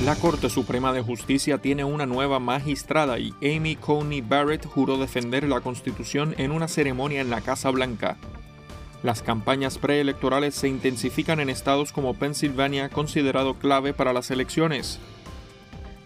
La 0.05 0.15
Corte 0.15 0.49
Suprema 0.49 0.93
de 0.93 1.01
Justicia 1.01 1.57
tiene 1.57 1.83
una 1.83 2.05
nueva 2.05 2.39
magistrada 2.39 3.19
y 3.19 3.33
Amy 3.43 3.75
Coney 3.75 4.21
Barrett 4.21 4.65
juró 4.65 4.97
defender 4.97 5.43
la 5.43 5.59
Constitución 5.59 6.33
en 6.37 6.51
una 6.51 6.69
ceremonia 6.69 7.21
en 7.21 7.29
la 7.29 7.41
Casa 7.41 7.69
Blanca. 7.69 8.17
Las 9.03 9.21
campañas 9.21 9.77
preelectorales 9.77 10.55
se 10.55 10.69
intensifican 10.69 11.41
en 11.41 11.49
estados 11.49 11.91
como 11.91 12.13
Pensilvania, 12.13 12.89
considerado 12.89 13.55
clave 13.55 13.93
para 13.93 14.13
las 14.13 14.31
elecciones. 14.31 14.99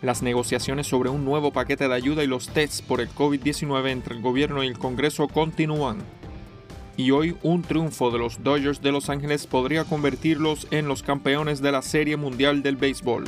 Las 0.02 0.22
negociaciones 0.22 0.88
sobre 0.88 1.10
un 1.10 1.24
nuevo 1.24 1.54
paquete 1.54 1.88
de 1.88 1.94
ayuda 1.94 2.24
y 2.24 2.28
los 2.28 2.50
tests 2.50 2.82
por 2.82 3.00
el 3.00 3.10
COVID-19 3.10 3.90
entre 3.90 4.16
el 4.16 4.22
gobierno 4.22 4.64
y 4.64 4.68
el 4.68 4.78
Congreso 4.78 5.28
continúan. 5.28 6.00
Y 6.96 7.12
hoy 7.12 7.36
un 7.42 7.64
triunfo 7.64 8.12
de 8.12 8.20
los 8.20 8.44
Dodgers 8.44 8.82
de 8.82 8.92
Los 8.92 9.10
Ángeles 9.10 9.48
podría 9.48 9.84
convertirlos 9.84 10.68
en 10.70 10.88
los 10.88 11.02
campeones 11.02 11.62
de 11.62 11.72
la 11.72 11.82
Serie 11.82 12.18
Mundial 12.18 12.62
del 12.62 12.76
Béisbol. 12.76 13.26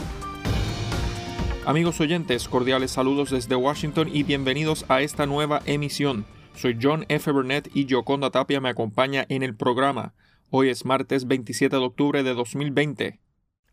Amigos 1.65 1.99
oyentes, 1.99 2.47
cordiales 2.47 2.91
saludos 2.91 3.31
desde 3.31 3.55
Washington 3.55 4.07
y 4.13 4.21
bienvenidos 4.21 4.85
a 4.87 5.01
esta 5.01 5.25
nueva 5.25 5.63
emisión. 5.65 6.25
Soy 6.55 6.77
John 6.79 7.05
F. 7.09 7.31
Burnett 7.31 7.69
y 7.73 7.87
Joconda 7.89 8.29
Tapia 8.29 8.61
me 8.61 8.69
acompaña 8.69 9.25
en 9.29 9.41
el 9.41 9.55
programa. 9.55 10.13
Hoy 10.51 10.69
es 10.69 10.85
martes 10.85 11.27
27 11.27 11.75
de 11.75 11.81
octubre 11.81 12.21
de 12.21 12.35
2020. 12.35 13.19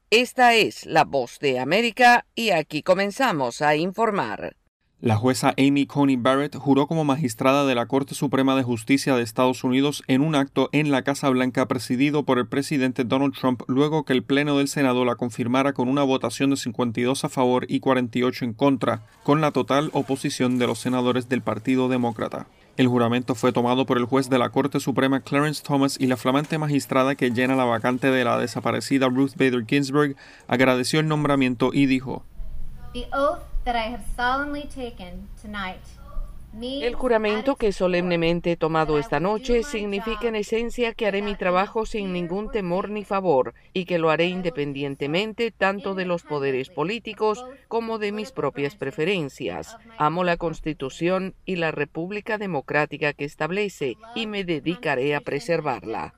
Esta 0.09 0.55
es 0.55 0.87
la 0.87 1.05
voz 1.05 1.39
de 1.39 1.59
América 1.59 2.27
y 2.35 2.51
aquí 2.51 2.83
comenzamos 2.83 3.61
a 3.61 3.77
informar. 3.77 4.57
La 5.03 5.17
jueza 5.17 5.53
Amy 5.59 5.87
Coney 5.87 6.15
Barrett 6.15 6.55
juró 6.55 6.87
como 6.87 7.03
magistrada 7.03 7.67
de 7.67 7.75
la 7.75 7.87
Corte 7.87 8.15
Suprema 8.15 8.55
de 8.55 8.63
Justicia 8.63 9.17
de 9.17 9.25
Estados 9.25 9.65
Unidos 9.65 10.05
en 10.07 10.21
un 10.21 10.37
acto 10.37 10.69
en 10.71 10.93
la 10.93 11.03
Casa 11.03 11.29
Blanca 11.29 11.67
presidido 11.67 12.23
por 12.23 12.39
el 12.39 12.47
presidente 12.47 13.03
Donald 13.03 13.35
Trump 13.35 13.63
luego 13.67 14.05
que 14.05 14.13
el 14.13 14.23
Pleno 14.23 14.59
del 14.59 14.69
Senado 14.69 15.05
la 15.05 15.17
confirmara 15.17 15.73
con 15.73 15.89
una 15.89 16.05
votación 16.05 16.51
de 16.51 16.57
52 16.57 17.25
a 17.25 17.29
favor 17.29 17.67
y 17.69 17.81
48 17.81 18.45
en 18.45 18.53
contra, 18.53 19.03
con 19.25 19.41
la 19.41 19.51
total 19.51 19.91
oposición 19.93 20.61
de 20.61 20.69
los 20.69 20.79
senadores 20.79 21.29
del 21.29 21.43
Partido 21.43 21.89
Demócrata. 21.89 22.47
El 22.77 22.87
juramento 22.87 23.35
fue 23.35 23.53
tomado 23.53 23.87
por 23.87 23.99
el 23.99 24.05
juez 24.05 24.31
de 24.31 24.39
la 24.39 24.51
Corte 24.51 24.79
Suprema 24.79 25.19
Clarence 25.23 25.65
Thomas 25.67 25.97
y 25.99 26.07
la 26.07 26.17
flamante 26.17 26.59
magistrada 26.59 27.17
que 27.17 27.33
llena 27.33 27.57
la 27.57 27.65
vacante 27.65 28.13
de 28.13 28.23
la 28.23 28.39
desaparecida 28.39 29.09
Ruth 29.09 29.33
Bader 29.35 29.67
Ginsburg 29.67 30.15
agradeció 30.47 31.01
el 31.01 31.09
nombramiento 31.09 31.71
y 31.73 31.87
dijo: 31.87 32.25
that 33.65 33.77
I 33.77 33.83
have 33.83 34.05
solemnly 34.17 34.63
taken 34.63 35.29
tonight 35.41 35.81
el 36.61 36.95
juramento 36.95 37.57
que 37.57 37.73
solemnemente 37.73 38.53
he 38.53 38.57
tomado 38.57 38.99
esta 38.99 39.21
noche 39.21 39.63
significa 39.63 40.29
en 40.29 40.37
esencia 40.37 40.93
que 40.93 41.07
haré 41.07 41.23
mi 41.23 41.35
trabajo 41.35 41.87
sin 41.87 42.13
ningún 42.13 42.51
temor 42.51 42.91
ni 42.91 43.05
favor 43.05 43.55
y 43.73 43.87
que 43.87 43.99
lo 43.99 44.11
haré 44.11 44.27
independientemente 44.27 45.51
tanto 45.51 45.95
de 45.95 46.05
los 46.05 46.23
poderes 46.23 46.69
políticos 46.69 47.45
como 47.69 47.99
de 47.99 48.13
mis 48.13 48.33
propias 48.33 48.77
preferencias. 48.77 49.77
Amo 49.97 50.25
la 50.25 50.37
Constitución 50.37 51.35
y 51.47 51.57
la 51.57 51.71
República 51.71 52.37
Democrática 52.37 53.15
que 53.15 53.25
establece 53.25 53.97
y 54.15 54.27
me 54.27 54.45
dedicaré 54.45 55.15
a 55.15 55.21
preservarla. 55.21 56.15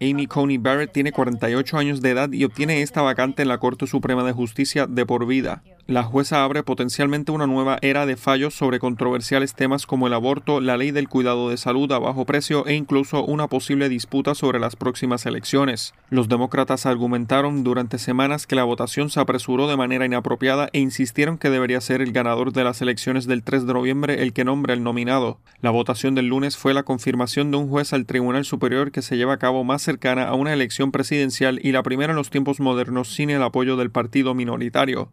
Amy 0.00 0.26
Coney 0.26 0.58
Barrett 0.58 0.92
tiene 0.92 1.12
48 1.12 1.78
años 1.78 2.02
de 2.02 2.10
edad 2.10 2.30
y 2.30 2.44
obtiene 2.44 2.82
esta 2.82 3.02
vacante 3.02 3.42
en 3.42 3.48
la 3.48 3.58
Corte 3.58 3.86
Suprema 3.86 4.22
de 4.22 4.32
Justicia 4.32 4.86
de 4.86 5.06
por 5.06 5.26
vida. 5.26 5.62
La 5.88 6.02
jueza 6.02 6.44
abre 6.44 6.62
potencialmente 6.62 7.32
una 7.32 7.46
nueva 7.46 7.78
era 7.80 8.04
de 8.04 8.16
fallos 8.16 8.54
sobre 8.54 8.78
controversiales 8.78 9.54
temas 9.54 9.77
como 9.86 10.06
el 10.06 10.14
aborto, 10.14 10.60
la 10.60 10.76
ley 10.76 10.90
del 10.90 11.08
cuidado 11.08 11.50
de 11.50 11.56
salud 11.56 11.90
a 11.92 11.98
bajo 11.98 12.24
precio 12.24 12.66
e 12.66 12.74
incluso 12.74 13.24
una 13.24 13.48
posible 13.48 13.88
disputa 13.88 14.34
sobre 14.34 14.58
las 14.58 14.76
próximas 14.76 15.26
elecciones. 15.26 15.94
Los 16.10 16.28
demócratas 16.28 16.86
argumentaron 16.86 17.64
durante 17.64 17.98
semanas 17.98 18.46
que 18.46 18.56
la 18.56 18.64
votación 18.64 19.10
se 19.10 19.20
apresuró 19.20 19.68
de 19.68 19.76
manera 19.76 20.06
inapropiada 20.06 20.68
e 20.72 20.80
insistieron 20.80 21.38
que 21.38 21.50
debería 21.50 21.80
ser 21.80 22.02
el 22.02 22.12
ganador 22.12 22.52
de 22.52 22.64
las 22.64 22.82
elecciones 22.82 23.26
del 23.26 23.42
3 23.42 23.66
de 23.66 23.74
noviembre 23.74 24.22
el 24.22 24.32
que 24.32 24.44
nombre 24.44 24.74
el 24.74 24.82
nominado. 24.82 25.38
La 25.60 25.70
votación 25.70 26.14
del 26.14 26.26
lunes 26.26 26.56
fue 26.56 26.74
la 26.74 26.82
confirmación 26.82 27.50
de 27.50 27.58
un 27.58 27.68
juez 27.68 27.92
al 27.92 28.06
Tribunal 28.06 28.44
Superior 28.44 28.90
que 28.90 29.02
se 29.02 29.16
lleva 29.16 29.34
a 29.34 29.38
cabo 29.38 29.64
más 29.64 29.82
cercana 29.82 30.24
a 30.24 30.34
una 30.34 30.52
elección 30.52 30.92
presidencial 30.92 31.60
y 31.62 31.72
la 31.72 31.82
primera 31.82 32.12
en 32.12 32.16
los 32.16 32.30
tiempos 32.30 32.60
modernos 32.60 33.08
sin 33.08 33.30
el 33.30 33.42
apoyo 33.42 33.76
del 33.76 33.90
partido 33.90 34.34
minoritario. 34.34 35.10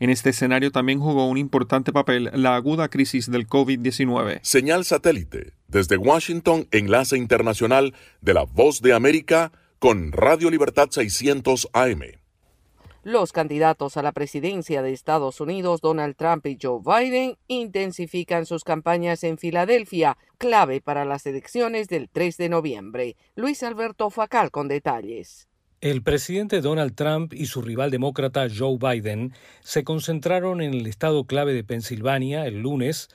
En 0.00 0.10
este 0.10 0.30
escenario 0.30 0.70
también 0.70 1.00
jugó 1.00 1.26
un 1.28 1.38
importante 1.38 1.92
papel 1.92 2.30
la 2.32 2.54
aguda 2.54 2.88
crisis 2.88 3.30
del 3.30 3.48
COVID-19. 3.48 4.38
Señal 4.42 4.84
satélite. 4.84 5.54
Desde 5.66 5.96
Washington, 5.96 6.68
enlace 6.70 7.16
internacional 7.16 7.94
de 8.20 8.34
la 8.34 8.44
Voz 8.44 8.80
de 8.80 8.92
América 8.92 9.52
con 9.80 10.12
Radio 10.12 10.50
Libertad 10.50 10.88
600 10.90 11.68
AM. 11.72 12.02
Los 13.04 13.32
candidatos 13.32 13.96
a 13.96 14.02
la 14.02 14.12
presidencia 14.12 14.82
de 14.82 14.92
Estados 14.92 15.40
Unidos, 15.40 15.80
Donald 15.80 16.14
Trump 16.14 16.46
y 16.46 16.58
Joe 16.60 16.80
Biden, 16.84 17.36
intensifican 17.46 18.44
sus 18.44 18.64
campañas 18.64 19.24
en 19.24 19.38
Filadelfia, 19.38 20.18
clave 20.36 20.80
para 20.80 21.04
las 21.04 21.24
elecciones 21.26 21.88
del 21.88 22.08
3 22.08 22.36
de 22.36 22.48
noviembre. 22.48 23.16
Luis 23.34 23.62
Alberto 23.62 24.10
Facal 24.10 24.50
con 24.50 24.68
detalles. 24.68 25.48
El 25.80 26.02
presidente 26.02 26.60
Donald 26.60 26.96
Trump 26.96 27.32
y 27.32 27.46
su 27.46 27.62
rival 27.62 27.92
demócrata 27.92 28.48
Joe 28.52 28.78
Biden 28.80 29.32
se 29.60 29.84
concentraron 29.84 30.60
en 30.60 30.74
el 30.74 30.88
estado 30.88 31.22
clave 31.24 31.54
de 31.54 31.62
Pensilvania 31.62 32.46
el 32.48 32.62
lunes, 32.62 33.10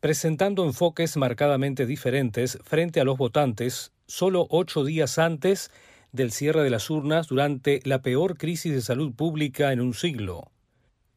presentando 0.00 0.64
enfoques 0.64 1.16
marcadamente 1.16 1.86
diferentes 1.86 2.58
frente 2.64 3.00
a 3.00 3.04
los 3.04 3.18
votantes 3.18 3.92
solo 4.08 4.48
ocho 4.50 4.82
días 4.82 5.20
antes 5.20 5.70
del 6.10 6.32
cierre 6.32 6.64
de 6.64 6.70
las 6.70 6.90
urnas 6.90 7.28
durante 7.28 7.80
la 7.84 8.02
peor 8.02 8.36
crisis 8.36 8.72
de 8.72 8.80
salud 8.80 9.14
pública 9.14 9.72
en 9.72 9.80
un 9.80 9.94
siglo. 9.94 10.50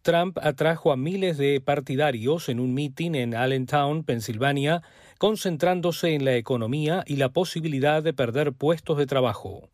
Trump 0.02 0.38
atrajo 0.42 0.92
a 0.92 0.98
miles 0.98 1.38
de 1.38 1.62
partidarios 1.62 2.50
en 2.50 2.60
un 2.60 2.74
mitin 2.74 3.16
en 3.16 3.36
Allentown, 3.36 4.04
Pensilvania, 4.04 4.82
concentrándose 5.18 6.14
en 6.16 6.26
la 6.26 6.36
economía 6.36 7.04
y 7.06 7.18
la 7.18 7.30
posibilidad 7.30 8.02
de 8.02 8.14
perder 8.14 8.54
puestos 8.54 8.98
de 8.98 9.06
trabajo. 9.06 9.70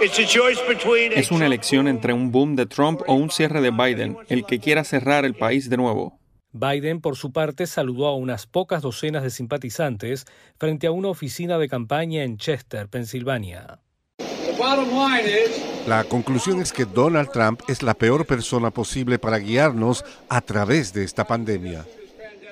Es 0.00 1.30
una 1.30 1.46
elección 1.46 1.88
entre 1.88 2.12
un 2.12 2.32
boom 2.32 2.56
de 2.56 2.66
Trump 2.66 3.02
o 3.06 3.14
un 3.14 3.30
cierre 3.30 3.60
de 3.60 3.70
Biden, 3.70 4.16
el 4.28 4.44
que 4.44 4.58
quiera 4.58 4.84
cerrar 4.84 5.24
el 5.24 5.34
país 5.34 5.70
de 5.70 5.76
nuevo. 5.76 6.18
Biden, 6.52 7.00
por 7.00 7.16
su 7.16 7.32
parte, 7.32 7.66
saludó 7.66 8.08
a 8.08 8.16
unas 8.16 8.46
pocas 8.46 8.82
docenas 8.82 9.22
de 9.22 9.30
simpatizantes 9.30 10.26
frente 10.58 10.86
a 10.86 10.90
una 10.90 11.08
oficina 11.08 11.56
de 11.56 11.68
campaña 11.68 12.24
en 12.24 12.36
Chester, 12.36 12.88
Pensilvania. 12.88 13.78
La 15.86 16.04
conclusión 16.04 16.60
es 16.60 16.72
que 16.72 16.84
Donald 16.84 17.30
Trump 17.30 17.60
es 17.68 17.82
la 17.82 17.94
peor 17.94 18.26
persona 18.26 18.70
posible 18.70 19.18
para 19.18 19.38
guiarnos 19.38 20.04
a 20.28 20.40
través 20.40 20.92
de 20.92 21.04
esta 21.04 21.26
pandemia. 21.26 21.84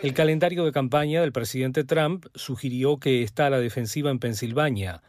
El 0.03 0.15
calendario 0.15 0.65
de 0.65 0.73
campaña 0.73 1.21
del 1.21 1.33
presidente 1.33 1.85
Trump 1.85 2.27
sugirió 2.35 2.99
que 2.99 3.23
está 3.23 3.47
a 3.47 3.51
la 3.51 3.61
defensiva 3.61 4.11
en 4.11 4.19
Pensilvania 4.19 5.03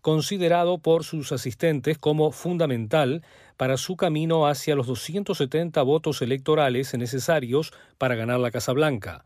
considerado 0.00 0.78
por 0.78 1.04
sus 1.04 1.32
asistentes 1.32 1.98
como 1.98 2.30
fundamental 2.32 3.22
para 3.56 3.76
su 3.76 3.96
camino 3.96 4.46
hacia 4.46 4.74
los 4.74 4.86
270 4.86 5.82
votos 5.82 6.22
electorales 6.22 6.96
necesarios 6.96 7.72
para 7.98 8.14
ganar 8.14 8.40
la 8.40 8.50
Casa 8.50 8.72
Blanca. 8.72 9.24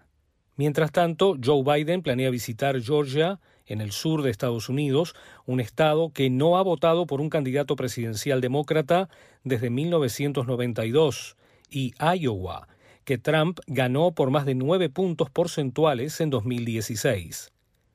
Mientras 0.56 0.93
tanto, 0.93 1.37
Joe 1.43 1.62
Biden 1.62 2.02
planea 2.02 2.31
visitar 2.31 2.81
Georgia, 2.81 3.40
en 3.67 3.81
el 3.81 3.93
sur 3.93 4.23
de 4.23 4.31
Estados 4.31 4.69
Unidos, 4.69 5.14
un 5.47 5.61
estado 5.61 6.11
que 6.12 6.31
no 6.31 6.56
ha 6.56 6.62
votado 6.62 7.06
por 7.06 7.20
un 7.20 7.31
candidato 7.31 7.76
presidencial 7.76 8.41
demócrata 8.41 9.09
desde 9.44 9.70
1992, 9.70 11.37
y 11.70 11.94
Iowa, 11.99 12.69
que 13.05 13.19
Trump 13.19 13.61
ganó 13.67 14.12
por 14.12 14.31
más 14.31 14.47
de 14.47 14.55
nueve 14.55 14.88
puntos 14.88 15.31
porcentuales 15.31 16.20
en 16.20 16.31
2016. 16.31 17.53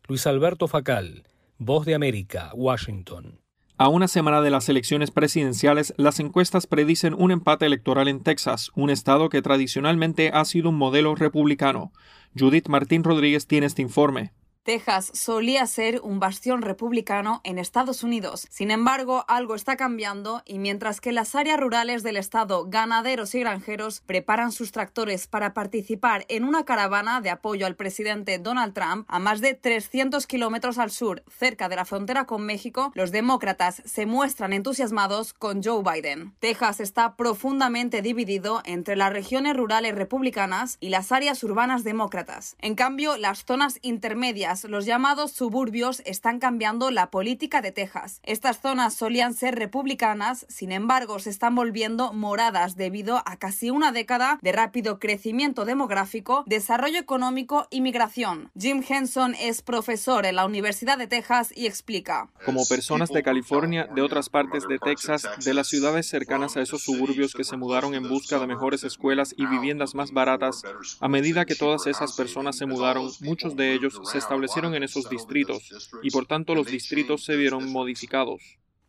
Luis 0.07 0.27
Alberto 0.27 0.67
Facal, 0.67 1.23
Voz 1.57 1.85
de 1.85 1.95
América, 1.95 2.51
Washington. 2.53 3.39
A 3.79 3.89
una 3.89 4.07
semana 4.07 4.41
de 4.41 4.49
las 4.49 4.69
elecciones 4.69 5.11
presidenciales, 5.11 5.93
las 5.97 6.19
encuestas 6.19 6.65
predicen 6.65 7.13
un 7.13 7.29
empate 7.29 7.67
electoral 7.67 8.07
en 8.07 8.21
Texas, 8.23 8.71
un 8.73 8.89
estado 8.89 9.29
que 9.29 9.43
tradicionalmente 9.43 10.31
ha 10.33 10.45
sido 10.45 10.69
un 10.69 10.75
modelo 10.75 11.13
republicano. 11.13 11.91
Judith 12.37 12.69
Martín 12.69 13.03
Rodríguez 13.03 13.45
tiene 13.45 13.67
este 13.67 13.83
informe. 13.83 14.33
Texas 14.67 15.11
solía 15.13 15.65
ser 15.65 16.01
un 16.03 16.19
bastión 16.19 16.61
republicano 16.61 17.39
en 17.45 17.57
Estados 17.57 18.03
Unidos. 18.03 18.47
Sin 18.49 18.69
embargo, 18.69 19.23
algo 19.29 19.55
está 19.55 19.77
cambiando 19.77 20.41
y 20.45 20.59
mientras 20.59 20.99
que 20.99 21.13
las 21.13 21.35
áreas 21.35 21.57
rurales 21.57 22.03
del 22.03 22.17
estado, 22.17 22.65
ganaderos 22.67 23.33
y 23.33 23.39
granjeros 23.39 24.01
preparan 24.01 24.51
sus 24.51 24.73
tractores 24.73 25.27
para 25.27 25.53
participar 25.53 26.25
en 26.27 26.43
una 26.43 26.65
caravana 26.65 27.21
de 27.21 27.29
apoyo 27.29 27.65
al 27.65 27.77
presidente 27.77 28.39
Donald 28.39 28.73
Trump 28.73 29.05
a 29.07 29.19
más 29.19 29.39
de 29.39 29.53
300 29.53 30.27
kilómetros 30.27 30.79
al 30.79 30.91
sur, 30.91 31.23
cerca 31.29 31.69
de 31.69 31.77
la 31.77 31.85
frontera 31.85 32.25
con 32.25 32.45
México, 32.45 32.91
los 32.93 33.13
demócratas 33.13 33.81
se 33.85 34.05
muestran 34.05 34.51
entusiasmados 34.51 35.31
con 35.31 35.63
Joe 35.63 35.81
Biden. 35.81 36.35
Texas 36.41 36.81
está 36.81 37.15
profundamente 37.15 38.01
dividido 38.01 38.61
entre 38.65 38.97
las 38.97 39.13
regiones 39.13 39.55
rurales 39.55 39.95
republicanas 39.95 40.75
y 40.81 40.89
las 40.89 41.13
áreas 41.13 41.41
urbanas 41.45 41.85
demócratas. 41.85 42.57
En 42.59 42.75
cambio, 42.75 43.15
las 43.15 43.45
zonas 43.45 43.79
intermedias 43.81 44.56
los 44.63 44.85
llamados 44.85 45.31
suburbios 45.31 46.01
están 46.05 46.39
cambiando 46.39 46.91
la 46.91 47.11
política 47.11 47.61
de 47.61 47.71
Texas. 47.71 48.19
Estas 48.23 48.59
zonas 48.59 48.93
solían 48.93 49.33
ser 49.33 49.55
republicanas, 49.55 50.45
sin 50.49 50.71
embargo, 50.71 51.19
se 51.19 51.29
están 51.29 51.55
volviendo 51.55 52.13
moradas 52.13 52.75
debido 52.75 53.21
a 53.25 53.37
casi 53.37 53.69
una 53.69 53.91
década 53.91 54.39
de 54.41 54.51
rápido 54.51 54.99
crecimiento 54.99 55.65
demográfico, 55.65 56.43
desarrollo 56.47 56.99
económico 56.99 57.67
y 57.69 57.81
migración. 57.81 58.49
Jim 58.57 58.83
Henson 58.87 59.35
es 59.35 59.61
profesor 59.61 60.25
en 60.25 60.35
la 60.35 60.45
Universidad 60.45 60.97
de 60.97 61.07
Texas 61.07 61.53
y 61.55 61.67
explica. 61.67 62.29
Como 62.45 62.65
personas 62.65 63.09
de 63.09 63.23
California, 63.23 63.87
de 63.93 64.01
otras 64.01 64.29
partes 64.29 64.67
de 64.67 64.79
Texas, 64.79 65.27
de 65.43 65.53
las 65.53 65.67
ciudades 65.67 66.07
cercanas 66.07 66.57
a 66.57 66.61
esos 66.61 66.81
suburbios 66.81 67.33
que 67.33 67.43
se 67.43 67.57
mudaron 67.57 67.93
en 67.93 68.09
busca 68.09 68.39
de 68.39 68.47
mejores 68.47 68.83
escuelas 68.83 69.35
y 69.37 69.45
viviendas 69.45 69.93
más 69.93 70.11
baratas, 70.11 70.63
a 70.99 71.07
medida 71.07 71.45
que 71.45 71.55
todas 71.55 71.87
esas 71.87 72.13
personas 72.13 72.57
se 72.57 72.65
mudaron, 72.65 73.11
muchos 73.21 73.55
de 73.55 73.73
ellos 73.73 73.99
se 74.03 74.17
establecieron 74.17 74.46
en 74.55 74.83
esos 74.83 75.09
distritos 75.09 75.91
y 76.03 76.11
por 76.11 76.25
tanto 76.25 76.55
los 76.55 76.67
distritos 76.67 77.23
se 77.23 77.35
vieron 77.35 77.71
modificados. 77.71 78.41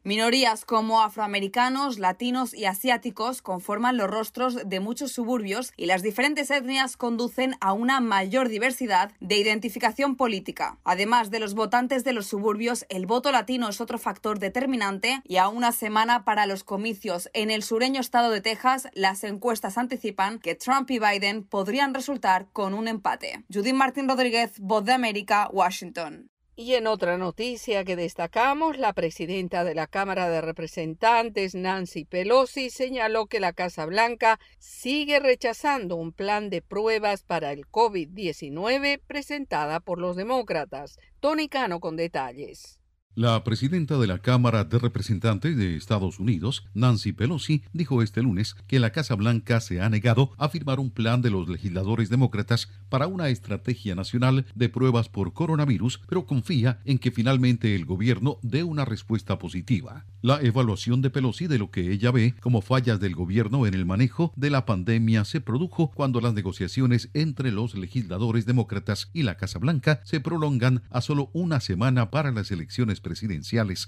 Minorías 0.05 0.65
como 0.65 1.03
afroamericanos, 1.03 1.99
latinos 1.99 2.55
y 2.55 2.65
asiáticos 2.67 3.43
conforman 3.43 3.97
los 3.97 4.09
rostros 4.09 4.69
de 4.69 4.81
muchos 4.81 5.13
suburbios 5.13 5.73
y 5.77 5.87
las 5.87 6.03
diferentes 6.03 6.51
etnias 6.51 6.97
conducen 6.97 7.57
a 7.61 7.73
una 7.73 8.01
mayor 8.01 8.49
diversidad 8.49 9.13
de 9.21 9.37
identificación 9.37 10.17
política. 10.17 10.79
Además 10.85 11.31
de 11.31 11.41
los 11.41 11.55
votantes 11.55 12.05
de 12.05 12.13
los 12.13 12.27
suburbios, 12.27 12.87
el 12.89 13.07
voto 13.07 13.33
latino 13.33 13.69
es 13.69 13.81
otro 13.81 13.99
factor 13.99 14.39
determinante 14.39 15.21
y 15.25 15.37
a 15.37 15.49
una 15.49 15.73
semana 15.73 16.25
para 16.25 16.47
los 16.47 16.65
comicios 16.65 17.29
en 17.33 17.51
el 17.51 17.63
sureño 17.63 18.01
estado 18.01 18.31
de 18.31 18.41
Texas, 18.41 18.89
las 18.95 19.25
encuestas 19.25 19.79
anticipan 19.79 20.39
que 20.39 20.55
Trump 20.55 20.91
y 20.91 21.01
Biden 21.01 21.45
podrían 21.45 21.93
resultar 21.93 22.47
con 22.53 22.73
un 22.73 22.89
empate. 22.89 23.45
Judith 23.53 23.75
Martín 23.75 24.09
Rodríguez, 24.09 24.59
Voz 24.61 24.85
de 24.85 24.93
América, 24.93 25.49
Washington. 25.53 26.31
Y 26.61 26.75
en 26.75 26.89
otra 26.89 27.19
noticia 27.19 27.85
que 27.85 27.95
destacamos, 27.95 28.79
la 28.79 28.93
presidenta 28.93 29.63
de 29.63 29.77
la 29.77 29.87
Cámara 29.87 30.29
de 30.29 30.41
Representantes, 30.41 31.55
Nancy 31.55 32.05
Pelosi, 32.05 32.69
señaló 32.69 33.27
que 33.27 33.39
la 33.39 33.53
Casa 33.53 33.87
Blanca 33.87 34.41
sigue 34.59 35.21
rechazando 35.21 35.95
un 35.95 36.11
plan 36.11 36.51
de 36.51 36.61
pruebas 36.61 37.23
para 37.23 37.53
el 37.53 37.69
COVID-19 37.69 39.01
presentada 39.07 39.79
por 39.79 40.01
los 40.01 40.17
demócratas. 40.17 40.99
Tony 41.21 41.49
Cano 41.49 41.79
con 41.79 41.95
detalles. 41.95 42.78
La 43.19 43.43
presidenta 43.43 43.99
de 43.99 44.07
la 44.07 44.21
Cámara 44.21 44.63
de 44.63 44.79
Representantes 44.79 45.57
de 45.57 45.75
Estados 45.75 46.21
Unidos, 46.21 46.69
Nancy 46.73 47.13
Pelosi, 47.13 47.65
dijo 47.73 48.01
este 48.01 48.23
lunes 48.23 48.55
que 48.69 48.79
la 48.79 48.91
Casa 48.91 49.17
Blanca 49.17 49.61
se 49.61 49.81
ha 49.81 49.91
negado 49.91 50.31
a 50.39 50.49
firmar 50.49 50.79
un 50.79 50.93
plan 50.93 51.21
de 51.21 51.31
los 51.31 51.49
legisladores 51.49 52.11
demócratas 52.11 52.69
para 52.89 53.09
una 53.09 53.29
estrategia 53.29 53.97
nacional 53.97 54.47
de 54.55 54.69
pruebas 54.69 55.09
por 55.09 55.33
coronavirus, 55.33 56.01
pero 56.09 56.27
confía 56.27 56.79
en 56.85 57.01
que 57.01 57.11
finalmente 57.11 57.75
el 57.75 57.87
gobierno 57.87 58.39
dé 58.43 58.63
una 58.63 58.85
respuesta 58.85 59.37
positiva. 59.37 60.05
La 60.23 60.41
evaluación 60.41 61.03
de 61.03 61.11
Pelosi 61.11 61.49
de 61.49 61.59
lo 61.59 61.73
que 61.73 61.91
ella 61.91 62.13
ve 62.13 62.37
como 62.41 62.63
fallas 62.63 63.01
del 63.01 63.17
gobierno 63.17 63.67
en 63.67 63.75
el 63.75 63.85
manejo 63.85 64.33
de 64.37 64.51
la 64.51 64.65
pandemia 64.65 65.25
se 65.25 65.41
produjo 65.41 65.91
cuando 65.91 66.21
las 66.21 66.35
negociaciones 66.35 67.11
entre 67.15 67.51
los 67.51 67.75
legisladores 67.75 68.47
demócratas 68.47 69.11
y 69.13 69.25
la 69.25 69.37
Casa 69.37 69.59
Blanca 69.59 70.03
se 70.05 70.21
prolongan 70.21 70.83
a 70.91 71.01
solo 71.01 71.31
una 71.33 71.59
semana 71.59 72.13
para 72.13 72.31
las 72.31 72.53
elecciones 72.53 73.01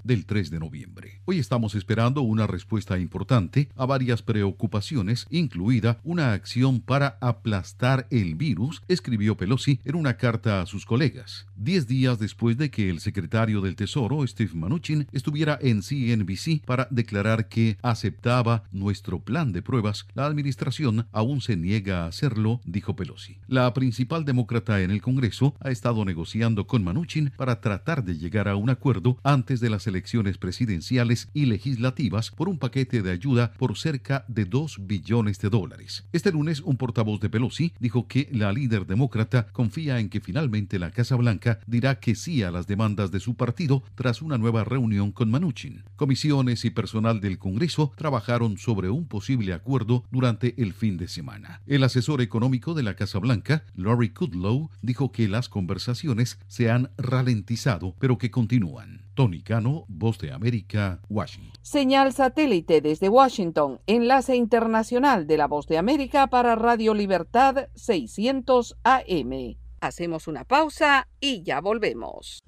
del 0.04 0.24
3 0.24 0.50
de 0.50 0.58
noviembre. 0.58 1.20
Hoy 1.26 1.38
estamos 1.38 1.74
esperando 1.74 2.22
una 2.22 2.46
respuesta 2.46 2.98
importante 2.98 3.68
a 3.76 3.84
varias 3.84 4.22
preocupaciones, 4.22 5.26
incluida 5.28 6.00
una 6.04 6.32
acción 6.32 6.80
para 6.80 7.18
aplastar 7.20 8.06
el 8.10 8.34
virus, 8.34 8.82
escribió 8.88 9.36
Pelosi 9.36 9.80
en 9.84 9.96
una 9.96 10.16
carta 10.16 10.62
a 10.62 10.66
sus 10.66 10.86
colegas, 10.86 11.46
diez 11.54 11.86
días 11.86 12.18
después 12.18 12.56
de 12.56 12.70
que 12.70 12.88
el 12.88 13.00
secretario 13.00 13.60
del 13.60 13.76
Tesoro, 13.76 14.26
Steve 14.26 14.52
Mnuchin, 14.54 15.06
estuviera 15.12 15.58
en 15.60 15.82
CNBC 15.82 16.64
para 16.64 16.88
declarar 16.90 17.48
que 17.48 17.76
aceptaba 17.82 18.64
nuestro 18.72 19.20
plan 19.20 19.52
de 19.52 19.60
pruebas. 19.60 20.06
La 20.14 20.26
administración 20.26 21.06
aún 21.12 21.42
se 21.42 21.56
niega 21.56 22.04
a 22.04 22.06
hacerlo, 22.06 22.60
dijo 22.64 22.96
Pelosi. 22.96 23.38
La 23.48 23.72
principal 23.74 24.24
demócrata 24.24 24.80
en 24.80 24.90
el 24.90 25.02
Congreso 25.02 25.54
ha 25.60 25.70
estado 25.70 26.04
negociando 26.04 26.66
con 26.66 26.84
Mnuchin 26.84 27.32
para 27.36 27.60
tratar 27.60 28.02
de 28.02 28.16
llegar 28.16 28.48
a 28.48 28.56
un 28.56 28.70
acuerdo 28.70 29.09
antes 29.22 29.60
de 29.60 29.70
las 29.70 29.86
elecciones 29.86 30.38
presidenciales 30.38 31.28
y 31.34 31.46
legislativas 31.46 32.30
por 32.30 32.48
un 32.48 32.58
paquete 32.58 33.02
de 33.02 33.10
ayuda 33.10 33.52
por 33.58 33.76
cerca 33.76 34.24
de 34.28 34.44
2 34.44 34.86
billones 34.86 35.38
de 35.40 35.50
dólares. 35.50 36.04
Este 36.12 36.32
lunes, 36.32 36.60
un 36.60 36.76
portavoz 36.76 37.20
de 37.20 37.30
Pelosi 37.30 37.72
dijo 37.78 38.06
que 38.06 38.28
la 38.32 38.52
líder 38.52 38.86
demócrata 38.86 39.48
confía 39.52 39.98
en 40.00 40.08
que 40.08 40.20
finalmente 40.20 40.78
la 40.78 40.90
Casa 40.90 41.16
Blanca 41.16 41.60
dirá 41.66 42.00
que 42.00 42.14
sí 42.14 42.42
a 42.42 42.50
las 42.50 42.66
demandas 42.66 43.10
de 43.10 43.20
su 43.20 43.34
partido 43.34 43.82
tras 43.94 44.22
una 44.22 44.38
nueva 44.38 44.64
reunión 44.64 45.12
con 45.12 45.30
Manuchin. 45.30 45.84
Comisiones 45.96 46.64
y 46.64 46.70
personal 46.70 47.20
del 47.20 47.38
Congreso 47.38 47.92
trabajaron 47.96 48.58
sobre 48.58 48.90
un 48.90 49.06
posible 49.06 49.52
acuerdo 49.52 50.04
durante 50.10 50.60
el 50.62 50.72
fin 50.72 50.96
de 50.96 51.08
semana. 51.08 51.62
El 51.66 51.84
asesor 51.84 52.20
económico 52.20 52.74
de 52.74 52.82
la 52.82 52.94
Casa 52.94 53.18
Blanca, 53.18 53.64
Laurie 53.74 54.12
Kudlow, 54.12 54.70
dijo 54.82 55.12
que 55.12 55.28
las 55.28 55.48
conversaciones 55.48 56.38
se 56.48 56.70
han 56.70 56.90
ralentizado, 56.96 57.94
pero 57.98 58.18
que 58.18 58.30
continúan. 58.30 58.99
Tony 59.20 59.42
Cano, 59.42 59.84
Voz 59.86 60.16
de 60.16 60.32
América, 60.32 61.02
Washington. 61.10 61.52
Señal 61.60 62.14
satélite 62.14 62.80
desde 62.80 63.10
Washington, 63.10 63.78
enlace 63.86 64.34
internacional 64.34 65.26
de 65.26 65.36
la 65.36 65.46
Voz 65.46 65.66
de 65.66 65.76
América 65.76 66.28
para 66.28 66.54
Radio 66.54 66.94
Libertad 66.94 67.68
600 67.74 68.78
AM. 68.82 69.58
Hacemos 69.82 70.26
una 70.26 70.44
pausa 70.44 71.06
y 71.20 71.42
ya 71.42 71.60
volvemos. 71.60 72.38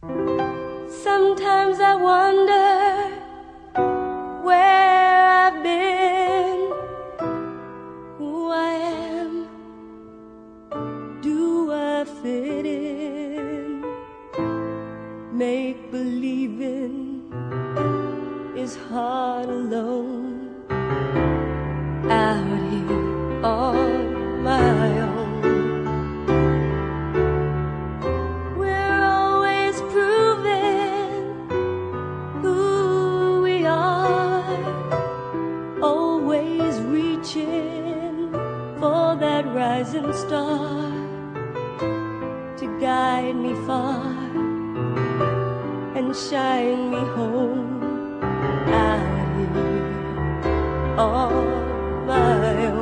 Sometimes 0.88 1.78
I 1.78 1.94
wonder 1.94 3.20
where 4.42 5.28
I've 5.28 5.62
been, 5.62 6.70
who 8.18 8.50
I 8.50 8.76
am, 9.20 9.46
do 11.20 11.70
I 11.70 12.06
fit 12.22 12.64
in? 12.64 12.81
Make 15.42 15.90
believing 15.90 17.26
is 18.56 18.76
hard 18.76 19.48
alone. 19.48 20.54
Out 22.08 22.60
here 22.70 23.44
on 23.44 24.42
my 24.44 25.00
own. 25.00 25.42
We're 28.56 29.02
always 29.02 29.80
proving 29.94 31.24
who 32.42 33.42
we 33.42 33.66
are, 33.66 34.44
always 35.82 36.78
reaching 36.98 38.30
for 38.78 39.16
that 39.16 39.44
rising 39.46 40.12
star 40.12 40.92
to 42.58 42.66
guide 42.80 43.34
me 43.34 43.54
far 43.66 44.41
shine 46.14 46.90
me 46.90 46.98
home 46.98 47.82
out 48.68 49.38
here 49.38 50.98
on 50.98 52.06
my 52.06 52.66
own. 52.66 52.81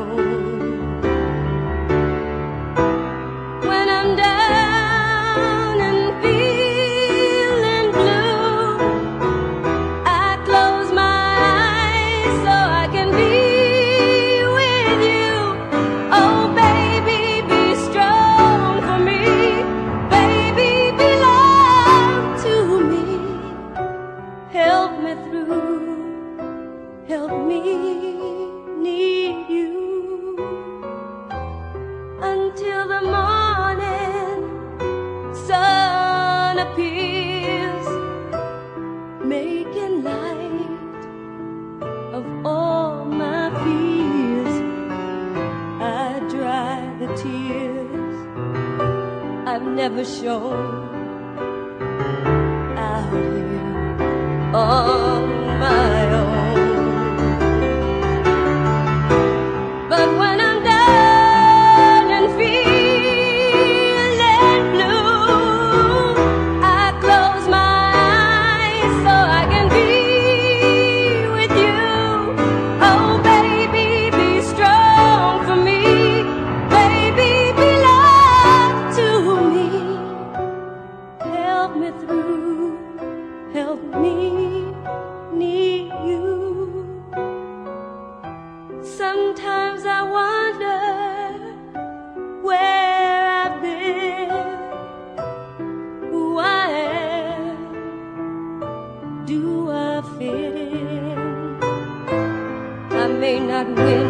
Escuchan 103.31 104.10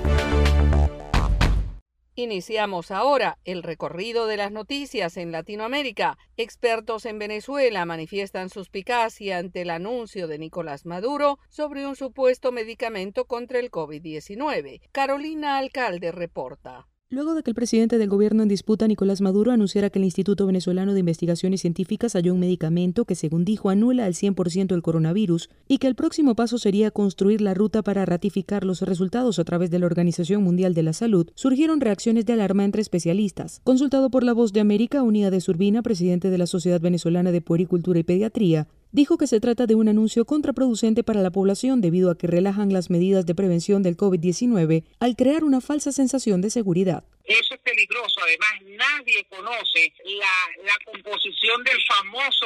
Iniciamos 2.15 2.91
ahora 2.91 3.37
el 3.45 3.63
recorrido 3.63 4.27
de 4.27 4.35
las 4.35 4.51
noticias 4.51 5.15
en 5.15 5.31
Latinoamérica. 5.31 6.17
Expertos 6.35 7.05
en 7.05 7.17
Venezuela 7.19 7.85
manifiestan 7.85 8.49
suspicacia 8.49 9.37
ante 9.37 9.61
el 9.61 9.69
anuncio 9.69 10.27
de 10.27 10.37
Nicolás 10.37 10.85
Maduro 10.85 11.39
sobre 11.47 11.87
un 11.87 11.95
supuesto 11.95 12.51
medicamento 12.51 13.25
contra 13.25 13.59
el 13.59 13.71
COVID-19. 13.71 14.81
Carolina 14.91 15.57
Alcalde 15.57 16.11
reporta. 16.11 16.90
Luego 17.13 17.35
de 17.35 17.43
que 17.43 17.51
el 17.51 17.55
presidente 17.55 17.97
del 17.97 18.07
gobierno 18.07 18.41
en 18.41 18.47
disputa, 18.47 18.87
Nicolás 18.87 19.19
Maduro, 19.19 19.51
anunciara 19.51 19.89
que 19.89 19.99
el 19.99 20.05
Instituto 20.05 20.45
Venezolano 20.45 20.93
de 20.93 21.01
Investigaciones 21.01 21.59
Científicas 21.59 22.13
halló 22.13 22.33
un 22.33 22.39
medicamento 22.39 23.03
que, 23.03 23.15
según 23.15 23.43
dijo, 23.43 23.69
anula 23.69 24.05
al 24.05 24.13
100% 24.13 24.73
el 24.73 24.81
coronavirus 24.81 25.49
y 25.67 25.79
que 25.79 25.87
el 25.87 25.95
próximo 25.95 26.35
paso 26.35 26.57
sería 26.57 26.89
construir 26.89 27.41
la 27.41 27.53
ruta 27.53 27.81
para 27.81 28.05
ratificar 28.05 28.63
los 28.63 28.81
resultados 28.81 29.39
a 29.39 29.43
través 29.43 29.69
de 29.71 29.79
la 29.79 29.87
Organización 29.87 30.41
Mundial 30.41 30.73
de 30.73 30.83
la 30.83 30.93
Salud, 30.93 31.29
surgieron 31.35 31.81
reacciones 31.81 32.25
de 32.25 32.31
alarma 32.31 32.63
entre 32.63 32.81
especialistas. 32.81 33.59
Consultado 33.65 34.09
por 34.09 34.23
La 34.23 34.31
Voz 34.31 34.53
de 34.53 34.61
América, 34.61 35.03
Unida 35.03 35.31
de 35.31 35.43
Urbina, 35.49 35.81
presidente 35.81 36.29
de 36.29 36.37
la 36.37 36.47
Sociedad 36.47 36.79
Venezolana 36.79 37.33
de 37.33 37.41
Puericultura 37.41 37.99
y 37.99 38.03
Pediatría, 38.03 38.69
dijo 38.91 39.17
que 39.17 39.27
se 39.27 39.39
trata 39.39 39.67
de 39.67 39.75
un 39.75 39.87
anuncio 39.87 40.25
contraproducente 40.25 41.03
para 41.03 41.21
la 41.21 41.31
población 41.31 41.81
debido 41.81 42.11
a 42.11 42.17
que 42.17 42.27
relajan 42.27 42.73
las 42.73 42.89
medidas 42.89 43.25
de 43.25 43.35
prevención 43.35 43.83
del 43.83 43.97
COVID-19 43.97 44.83
al 44.99 45.15
crear 45.15 45.43
una 45.43 45.61
falsa 45.61 45.91
sensación 45.91 46.41
de 46.41 46.49
seguridad. 46.49 47.03
Eso 47.25 47.55
es 47.55 47.59
peligroso. 47.61 48.19
Además, 48.23 48.77
nadie 48.77 49.25
conoce 49.29 49.93
la, 50.05 50.63
la 50.65 50.91
composición 50.91 51.63
del 51.63 51.77
famoso 51.87 52.45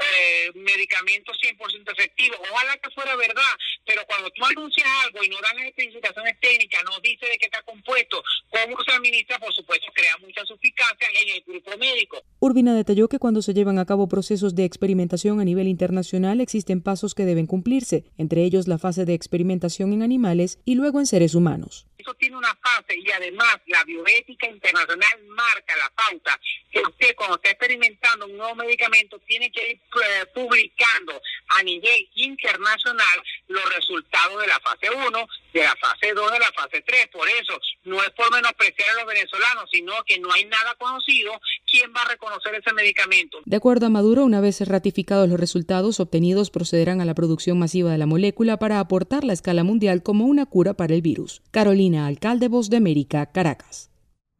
eh, 0.00 0.50
medicamentos 0.54 1.36
100% 1.40 1.92
efectivos. 1.92 2.38
Ojalá 2.50 2.76
que 2.78 2.90
fuera 2.90 3.16
verdad, 3.16 3.52
pero 3.86 4.02
cuando 4.06 4.30
tú 4.30 4.44
anuncias 4.44 4.86
algo 5.04 5.22
y 5.24 5.28
no 5.28 5.36
dan 5.40 5.66
especificaciones 5.66 6.38
técnicas, 6.40 6.82
no 6.84 6.98
dice 7.00 7.26
de 7.26 7.38
qué 7.38 7.46
está 7.46 7.62
compuesto, 7.62 8.22
cómo 8.50 8.76
se 8.82 8.92
administra, 8.92 9.38
por 9.38 9.52
supuesto, 9.52 9.86
crea 9.94 10.16
mucha 10.18 10.44
suficacia 10.44 11.08
en 11.22 11.36
el 11.36 11.42
grupo 11.46 11.76
médico. 11.78 12.22
Urbina 12.40 12.74
detalló 12.74 13.08
que 13.08 13.18
cuando 13.18 13.42
se 13.42 13.54
llevan 13.54 13.78
a 13.78 13.86
cabo 13.86 14.08
procesos 14.08 14.54
de 14.54 14.64
experimentación 14.64 15.40
a 15.40 15.44
nivel 15.44 15.68
internacional 15.68 16.40
existen 16.40 16.82
pasos 16.82 17.14
que 17.14 17.24
deben 17.24 17.46
cumplirse, 17.46 18.04
entre 18.18 18.42
ellos 18.42 18.68
la 18.68 18.78
fase 18.78 19.04
de 19.04 19.14
experimentación 19.14 19.92
en 19.92 20.02
animales 20.02 20.58
y 20.64 20.74
luego 20.74 21.00
en 21.00 21.06
seres 21.06 21.34
humanos. 21.34 21.86
Eso 22.04 22.12
tiene 22.14 22.36
una 22.36 22.54
fase 22.56 22.98
y 22.98 23.10
además 23.10 23.56
la 23.64 23.82
bioética 23.82 24.46
internacional 24.46 25.24
marca 25.28 25.74
la 25.74 25.88
pauta 25.88 26.38
que 26.70 26.80
usted 26.80 27.14
cuando 27.16 27.36
está 27.36 27.48
experimentando 27.48 28.26
un 28.26 28.36
nuevo 28.36 28.56
medicamento 28.56 29.18
tiene 29.20 29.50
que 29.50 29.70
ir 29.70 29.76
eh, 29.78 30.26
publicando 30.34 31.18
a 31.48 31.62
nivel 31.62 32.10
internacional 32.16 33.22
los 33.48 33.74
resultados 33.74 34.38
de 34.38 34.46
la 34.46 34.60
fase 34.60 34.90
1, 34.90 35.28
de 35.54 35.62
la 35.62 35.74
fase 35.76 36.12
2, 36.12 36.32
de 36.32 36.38
la 36.38 36.52
fase 36.52 36.82
3. 36.82 37.08
Por 37.08 37.26
eso, 37.26 37.58
no 37.84 38.02
es 38.02 38.10
por 38.10 38.30
menospreciar 38.30 38.90
a 38.90 38.94
los 38.94 39.06
venezolanos, 39.06 39.70
sino 39.72 40.04
que 40.04 40.18
no 40.18 40.30
hay 40.30 40.44
nada 40.44 40.74
conocido. 40.74 41.40
¿Quién 41.74 41.90
va 41.90 42.02
a 42.02 42.08
reconocer 42.08 42.54
ese 42.54 42.72
medicamento? 42.72 43.38
De 43.46 43.56
acuerdo 43.56 43.86
a 43.86 43.88
Maduro, 43.90 44.24
una 44.24 44.40
vez 44.40 44.60
ratificados 44.60 45.28
los 45.28 45.40
resultados 45.40 45.98
obtenidos, 45.98 46.50
procederán 46.50 47.00
a 47.00 47.04
la 47.04 47.14
producción 47.14 47.58
masiva 47.58 47.90
de 47.90 47.98
la 47.98 48.06
molécula 48.06 48.58
para 48.60 48.78
aportarla 48.78 49.32
a 49.32 49.34
escala 49.34 49.64
mundial 49.64 50.04
como 50.04 50.26
una 50.26 50.46
cura 50.46 50.74
para 50.74 50.94
el 50.94 51.02
virus. 51.02 51.42
Carolina 51.50 52.06
Alcalde, 52.06 52.46
Voz 52.46 52.70
de 52.70 52.76
América, 52.76 53.26
Caracas. 53.26 53.90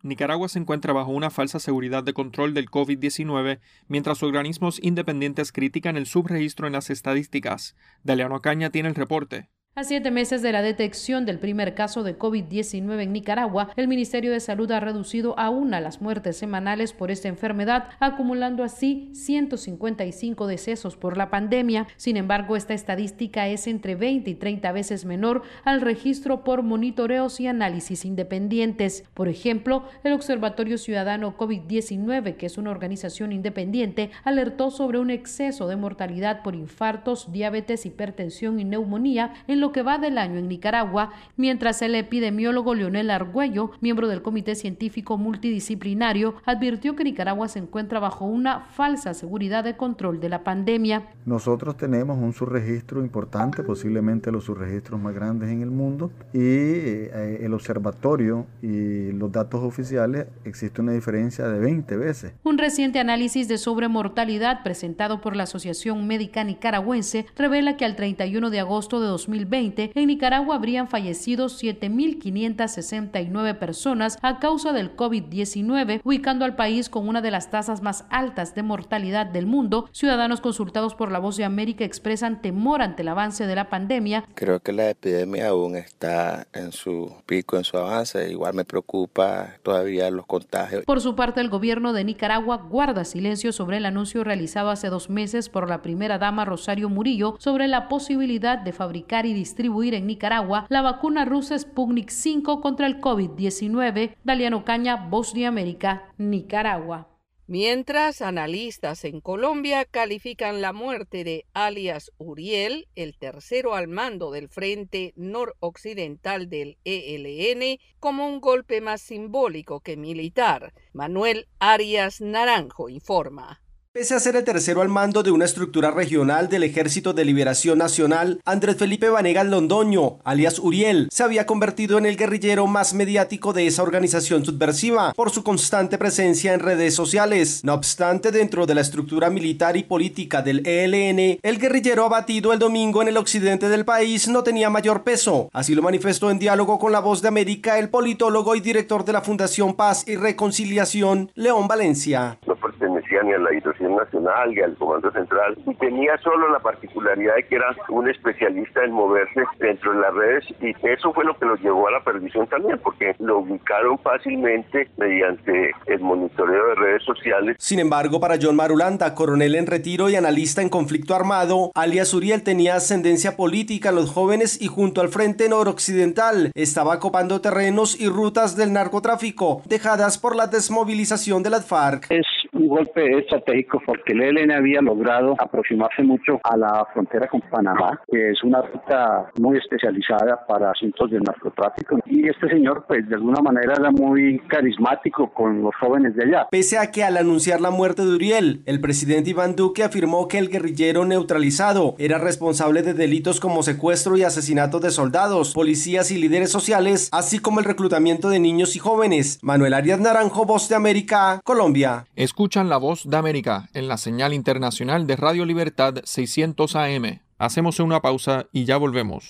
Nicaragua 0.04 0.48
se 0.48 0.60
encuentra 0.60 0.92
bajo 0.92 1.10
una 1.10 1.30
falsa 1.30 1.58
seguridad 1.58 2.04
de 2.04 2.12
control 2.12 2.54
del 2.54 2.70
COVID-19, 2.70 3.58
mientras 3.88 4.22
organismos 4.22 4.78
independientes 4.80 5.50
critican 5.50 5.96
el 5.96 6.06
subregistro 6.06 6.68
en 6.68 6.74
las 6.74 6.88
estadísticas. 6.88 7.74
Daliano 8.04 8.40
Caña 8.42 8.70
tiene 8.70 8.90
el 8.90 8.94
reporte. 8.94 9.48
A 9.76 9.82
siete 9.82 10.12
meses 10.12 10.40
de 10.40 10.52
la 10.52 10.62
detección 10.62 11.26
del 11.26 11.40
primer 11.40 11.74
caso 11.74 12.04
de 12.04 12.16
COVID-19 12.16 13.02
en 13.02 13.12
Nicaragua, 13.12 13.70
el 13.74 13.88
Ministerio 13.88 14.30
de 14.30 14.38
Salud 14.38 14.70
ha 14.70 14.78
reducido 14.78 15.36
a 15.36 15.50
las 15.80 16.00
muertes 16.00 16.36
semanales 16.36 16.92
por 16.92 17.10
esta 17.10 17.26
enfermedad, 17.26 17.88
acumulando 17.98 18.62
así 18.62 19.10
155 19.14 20.46
decesos 20.46 20.96
por 20.96 21.16
la 21.16 21.28
pandemia. 21.28 21.88
Sin 21.96 22.16
embargo, 22.16 22.54
esta 22.54 22.72
estadística 22.72 23.48
es 23.48 23.66
entre 23.66 23.96
20 23.96 24.30
y 24.30 24.34
30 24.36 24.70
veces 24.70 25.04
menor 25.04 25.42
al 25.64 25.80
registro 25.80 26.44
por 26.44 26.62
monitoreos 26.62 27.40
y 27.40 27.48
análisis 27.48 28.04
independientes. 28.04 29.02
Por 29.12 29.26
ejemplo, 29.26 29.88
el 30.04 30.12
Observatorio 30.12 30.78
Ciudadano 30.78 31.36
COVID-19, 31.36 32.36
que 32.36 32.46
es 32.46 32.58
una 32.58 32.70
organización 32.70 33.32
independiente, 33.32 34.12
alertó 34.22 34.70
sobre 34.70 35.00
un 35.00 35.10
exceso 35.10 35.66
de 35.66 35.74
mortalidad 35.74 36.44
por 36.44 36.54
infartos, 36.54 37.32
diabetes, 37.32 37.86
hipertensión 37.86 38.60
y 38.60 38.64
neumonía 38.64 39.34
en 39.48 39.63
lo 39.64 39.72
que 39.72 39.82
va 39.82 39.96
del 39.96 40.18
año 40.18 40.38
en 40.38 40.46
Nicaragua, 40.46 41.12
mientras 41.38 41.80
el 41.80 41.94
epidemiólogo 41.94 42.74
Leonel 42.74 43.10
Argüello, 43.10 43.70
miembro 43.80 44.08
del 44.08 44.20
Comité 44.20 44.54
Científico 44.56 45.16
Multidisciplinario, 45.16 46.34
advirtió 46.44 46.94
que 46.94 47.02
Nicaragua 47.02 47.48
se 47.48 47.60
encuentra 47.60 47.98
bajo 47.98 48.26
una 48.26 48.60
falsa 48.60 49.14
seguridad 49.14 49.64
de 49.64 49.74
control 49.78 50.20
de 50.20 50.28
la 50.28 50.44
pandemia. 50.44 51.08
Nosotros 51.24 51.78
tenemos 51.78 52.18
un 52.18 52.34
subregistro 52.34 53.00
importante, 53.00 53.62
posiblemente 53.62 54.30
los 54.30 54.44
subregistros 54.44 55.00
más 55.00 55.14
grandes 55.14 55.48
en 55.48 55.62
el 55.62 55.70
mundo, 55.70 56.12
y 56.34 56.40
eh, 56.42 57.38
el 57.40 57.54
observatorio 57.54 58.44
y 58.60 59.12
los 59.12 59.32
datos 59.32 59.62
oficiales 59.62 60.26
existe 60.44 60.82
una 60.82 60.92
diferencia 60.92 61.48
de 61.48 61.58
20 61.58 61.96
veces. 61.96 62.34
Un 62.42 62.58
reciente 62.58 62.98
análisis 62.98 63.48
de 63.48 63.56
sobremortalidad 63.56 64.62
presentado 64.62 65.22
por 65.22 65.34
la 65.34 65.44
Asociación 65.44 66.06
Médica 66.06 66.44
Nicaragüense 66.44 67.24
revela 67.34 67.78
que 67.78 67.86
al 67.86 67.96
31 67.96 68.50
de 68.50 68.60
agosto 68.60 69.00
de 69.00 69.06
2020 69.06 69.53
en 69.54 70.08
Nicaragua 70.08 70.56
habrían 70.56 70.88
fallecido 70.88 71.46
7.569 71.46 73.58
personas 73.58 74.18
a 74.20 74.40
causa 74.40 74.72
del 74.72 74.96
COVID-19, 74.96 76.00
ubicando 76.02 76.44
al 76.44 76.56
país 76.56 76.88
con 76.88 77.08
una 77.08 77.22
de 77.22 77.30
las 77.30 77.50
tasas 77.50 77.80
más 77.80 78.04
altas 78.10 78.56
de 78.56 78.64
mortalidad 78.64 79.26
del 79.26 79.46
mundo. 79.46 79.88
Ciudadanos 79.92 80.40
consultados 80.40 80.96
por 80.96 81.12
la 81.12 81.20
Voz 81.20 81.36
de 81.36 81.44
América 81.44 81.84
expresan 81.84 82.42
temor 82.42 82.82
ante 82.82 83.02
el 83.02 83.08
avance 83.08 83.46
de 83.46 83.54
la 83.54 83.68
pandemia. 83.68 84.24
Creo 84.34 84.58
que 84.58 84.72
la 84.72 84.90
epidemia 84.90 85.46
aún 85.48 85.76
está 85.76 86.48
en 86.52 86.72
su 86.72 87.14
pico, 87.24 87.56
en 87.56 87.64
su 87.64 87.76
avance. 87.76 88.28
Igual 88.30 88.54
me 88.54 88.64
preocupa 88.64 89.50
todavía 89.62 90.10
los 90.10 90.26
contagios. 90.26 90.84
Por 90.84 91.00
su 91.00 91.14
parte, 91.14 91.40
el 91.40 91.48
gobierno 91.48 91.92
de 91.92 92.02
Nicaragua 92.02 92.56
guarda 92.56 93.04
silencio 93.04 93.52
sobre 93.52 93.76
el 93.76 93.86
anuncio 93.86 94.24
realizado 94.24 94.70
hace 94.70 94.88
dos 94.88 95.10
meses 95.10 95.48
por 95.48 95.68
la 95.68 95.80
primera 95.80 96.18
dama 96.18 96.44
Rosario 96.44 96.88
Murillo 96.88 97.36
sobre 97.38 97.68
la 97.68 97.88
posibilidad 97.88 98.58
de 98.58 98.72
fabricar 98.72 99.26
y 99.26 99.43
distribuir 99.44 99.92
en 99.92 100.06
Nicaragua 100.06 100.64
la 100.70 100.80
vacuna 100.80 101.26
rusa 101.26 101.58
Sputnik 101.58 102.08
5 102.08 102.62
contra 102.62 102.86
el 102.86 102.98
COVID-19. 102.98 104.16
Daliano 104.24 104.64
Caña, 104.64 104.96
Voz 104.96 105.34
de 105.34 105.44
América, 105.44 106.08
Nicaragua. 106.16 107.10
Mientras, 107.46 108.22
analistas 108.22 109.04
en 109.04 109.20
Colombia 109.20 109.84
califican 109.84 110.62
la 110.62 110.72
muerte 110.72 111.24
de 111.24 111.44
alias 111.52 112.10
Uriel, 112.16 112.88
el 112.94 113.18
tercero 113.18 113.74
al 113.74 113.86
mando 113.86 114.30
del 114.30 114.48
Frente 114.48 115.12
Noroccidental 115.14 116.48
del 116.48 116.78
ELN, 116.84 117.78
como 118.00 118.26
un 118.26 118.40
golpe 118.40 118.80
más 118.80 119.02
simbólico 119.02 119.80
que 119.80 119.98
militar. 119.98 120.72
Manuel 120.94 121.46
Arias 121.58 122.22
Naranjo 122.22 122.88
informa. 122.88 123.63
Pese 123.94 124.16
a 124.16 124.18
ser 124.18 124.34
el 124.34 124.42
tercero 124.42 124.82
al 124.82 124.88
mando 124.88 125.22
de 125.22 125.30
una 125.30 125.44
estructura 125.44 125.92
regional 125.92 126.48
del 126.48 126.64
Ejército 126.64 127.12
de 127.12 127.24
Liberación 127.24 127.78
Nacional, 127.78 128.40
Andrés 128.44 128.76
Felipe 128.76 129.08
Vanegas 129.08 129.46
Londoño, 129.46 130.18
alias 130.24 130.58
Uriel, 130.58 131.06
se 131.12 131.22
había 131.22 131.46
convertido 131.46 131.96
en 131.96 132.04
el 132.04 132.16
guerrillero 132.16 132.66
más 132.66 132.92
mediático 132.92 133.52
de 133.52 133.68
esa 133.68 133.84
organización 133.84 134.44
subversiva 134.44 135.12
por 135.14 135.30
su 135.30 135.44
constante 135.44 135.96
presencia 135.96 136.54
en 136.54 136.58
redes 136.58 136.96
sociales. 136.96 137.62
No 137.62 137.72
obstante, 137.72 138.32
dentro 138.32 138.66
de 138.66 138.74
la 138.74 138.80
estructura 138.80 139.30
militar 139.30 139.76
y 139.76 139.84
política 139.84 140.42
del 140.42 140.66
ELN, 140.66 141.38
el 141.40 141.58
guerrillero 141.60 142.04
abatido 142.04 142.52
el 142.52 142.58
domingo 142.58 143.00
en 143.00 143.06
el 143.06 143.16
occidente 143.16 143.68
del 143.68 143.84
país 143.84 144.26
no 144.26 144.42
tenía 144.42 144.70
mayor 144.70 145.04
peso. 145.04 145.50
Así 145.52 145.72
lo 145.72 145.82
manifestó 145.82 146.32
en 146.32 146.40
diálogo 146.40 146.80
con 146.80 146.90
La 146.90 146.98
Voz 146.98 147.22
de 147.22 147.28
América 147.28 147.78
el 147.78 147.90
politólogo 147.90 148.56
y 148.56 148.60
director 148.60 149.04
de 149.04 149.12
la 149.12 149.20
Fundación 149.20 149.74
Paz 149.74 150.02
y 150.08 150.16
Reconciliación, 150.16 151.30
León 151.36 151.68
Valencia. 151.68 152.40
No 152.44 152.56
pertenecía 152.56 153.22
ni 153.22 153.34
a 153.34 153.38
la 153.38 153.54
nacional 153.88 154.56
y 154.56 154.60
al 154.60 154.74
comando 154.76 155.10
central 155.12 155.56
y 155.66 155.74
tenía 155.74 156.16
solo 156.18 156.50
la 156.50 156.58
particularidad 156.60 157.36
de 157.36 157.46
que 157.46 157.56
era 157.56 157.74
un 157.88 158.08
especialista 158.08 158.84
en 158.84 158.92
moverse 158.92 159.42
dentro 159.58 159.92
de 159.92 160.00
las 160.00 160.14
redes 160.14 160.44
y 160.60 160.74
eso 160.86 161.12
fue 161.12 161.24
lo 161.24 161.36
que 161.38 161.46
lo 161.46 161.56
llevó 161.56 161.88
a 161.88 161.92
la 161.92 162.00
perdición 162.00 162.46
también 162.46 162.78
porque 162.78 163.14
lo 163.18 163.38
ubicaron 163.38 163.98
fácilmente 163.98 164.88
mediante 164.96 165.72
el 165.86 166.00
monitoreo 166.00 166.68
de 166.68 166.74
redes 166.74 167.02
sociales. 167.04 167.56
Sin 167.58 167.78
embargo, 167.78 168.20
para 168.20 168.36
John 168.40 168.56
Marulanda, 168.56 169.14
coronel 169.14 169.54
en 169.54 169.66
retiro 169.66 170.08
y 170.08 170.16
analista 170.16 170.62
en 170.62 170.68
conflicto 170.68 171.14
armado, 171.14 171.70
alias 171.74 172.14
Uriel 172.14 172.42
tenía 172.42 172.76
ascendencia 172.76 173.36
política 173.36 173.90
en 173.90 173.96
los 173.96 174.10
jóvenes 174.10 174.60
y 174.60 174.68
junto 174.68 175.00
al 175.00 175.08
frente 175.08 175.48
noroccidental 175.48 176.50
estaba 176.54 176.98
copando 176.98 177.40
terrenos 177.40 178.00
y 178.00 178.08
rutas 178.08 178.56
del 178.56 178.72
narcotráfico 178.72 179.62
dejadas 179.66 180.18
por 180.18 180.36
la 180.36 180.46
desmovilización 180.46 181.42
de 181.42 181.50
las 181.50 181.66
FARC. 181.66 182.06
Es 182.10 182.26
un 182.64 182.68
golpe 182.68 183.18
estratégico 183.18 183.80
porque 183.84 184.12
el 184.12 184.22
ELN 184.22 184.52
había 184.52 184.80
logrado 184.80 185.34
aproximarse 185.38 186.02
mucho 186.02 186.40
a 186.42 186.56
la 186.56 186.86
frontera 186.92 187.28
con 187.28 187.40
Panamá, 187.42 188.00
que 188.10 188.30
es 188.30 188.42
una 188.42 188.62
ruta 188.62 189.30
muy 189.38 189.58
especializada 189.58 190.44
para 190.46 190.70
asuntos 190.70 191.10
del 191.10 191.22
narcotráfico. 191.22 191.98
Y 192.06 192.28
este 192.28 192.48
señor, 192.48 192.84
pues 192.86 193.08
de 193.08 193.16
alguna 193.16 193.40
manera 193.42 193.74
era 193.78 193.90
muy 193.90 194.38
carismático 194.48 195.32
con 195.32 195.62
los 195.62 195.74
jóvenes 195.76 196.14
de 196.16 196.24
allá. 196.24 196.48
Pese 196.50 196.78
a 196.78 196.90
que 196.90 197.04
al 197.04 197.16
anunciar 197.16 197.60
la 197.60 197.70
muerte 197.70 198.02
de 198.02 198.14
Uriel, 198.14 198.62
el 198.66 198.80
presidente 198.80 199.30
Iván 199.30 199.56
Duque 199.56 199.84
afirmó 199.84 200.28
que 200.28 200.38
el 200.38 200.48
guerrillero 200.48 201.04
neutralizado 201.04 201.94
era 201.98 202.18
responsable 202.18 202.82
de 202.82 202.94
delitos 202.94 203.40
como 203.40 203.62
secuestro 203.62 204.16
y 204.16 204.22
asesinato 204.22 204.80
de 204.80 204.90
soldados, 204.90 205.52
policías 205.52 206.10
y 206.10 206.18
líderes 206.18 206.50
sociales, 206.50 207.08
así 207.12 207.38
como 207.38 207.60
el 207.60 207.66
reclutamiento 207.66 208.28
de 208.28 208.38
niños 208.38 208.76
y 208.76 208.78
jóvenes. 208.78 209.38
Manuel 209.42 209.74
Arias 209.74 210.00
Naranjo, 210.00 210.44
Voz 210.44 210.68
de 210.68 210.76
América, 210.76 211.40
Colombia. 211.44 212.06
Escuchan 212.54 212.68
la 212.68 212.76
Voz 212.76 213.02
de 213.10 213.16
América 213.16 213.68
en 213.74 213.88
la 213.88 213.96
señal 213.96 214.32
internacional 214.32 215.08
de 215.08 215.16
Radio 215.16 215.44
Libertad 215.44 215.94
600 216.04 216.76
AM. 216.76 217.20
Hacemos 217.36 217.80
una 217.80 218.00
pausa 218.00 218.46
y 218.52 218.64
ya 218.64 218.76
volvemos. 218.76 219.28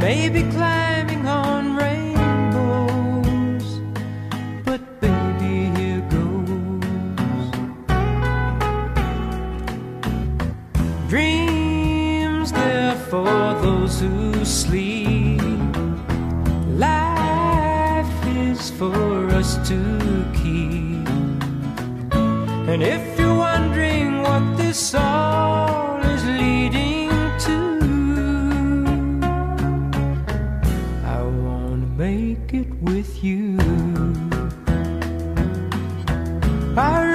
I 0.00 0.02
may 0.02 0.30
be 0.30 0.42
climbing 0.50 1.26
on 1.28 1.76
rainbows, 1.76 3.66
but 4.64 4.80
baby, 4.98 5.68
here 5.78 6.00
goes. 6.08 7.50
Dreams 11.10 12.50
there 12.50 12.96
for 13.10 13.26
those 13.60 14.00
who 14.00 14.42
sleep. 14.42 15.42
Life 16.78 18.26
is 18.26 18.70
for 18.70 19.28
us 19.34 19.58
to 19.68 19.78
keep. 20.32 21.06
And 22.70 22.82
if 22.82 23.18
you're 23.18 23.36
wondering 23.36 24.22
what 24.22 24.56
this 24.56 24.94
all 24.94 25.09
with 32.80 33.22
you. 33.22 33.58
I 36.76 37.09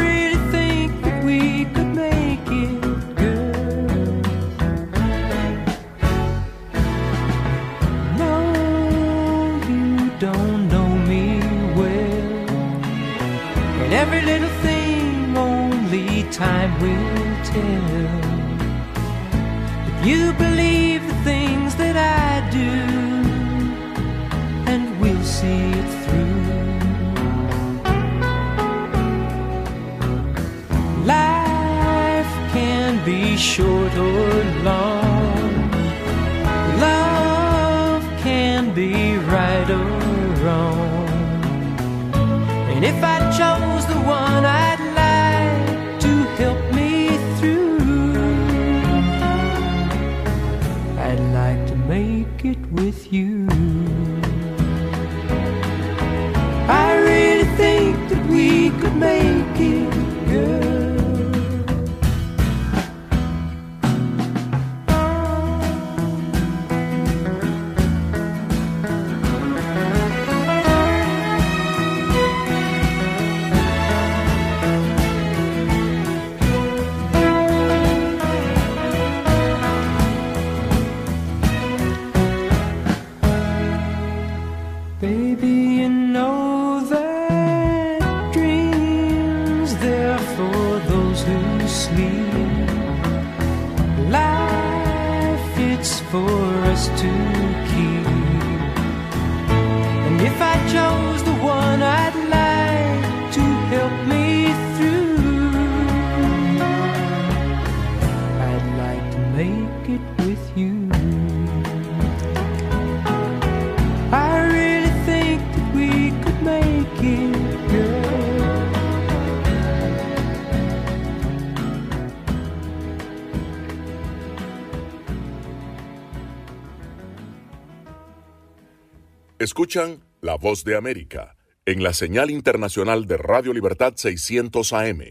Escuchan 129.45 129.99
La 130.21 130.37
Voz 130.37 130.63
de 130.63 130.75
América 130.75 131.35
en 131.67 131.83
la 131.83 131.93
señal 131.93 132.31
internacional 132.31 133.05
de 133.05 133.15
Radio 133.15 133.53
Libertad 133.53 133.93
600 133.95 134.73
AM. 134.73 135.01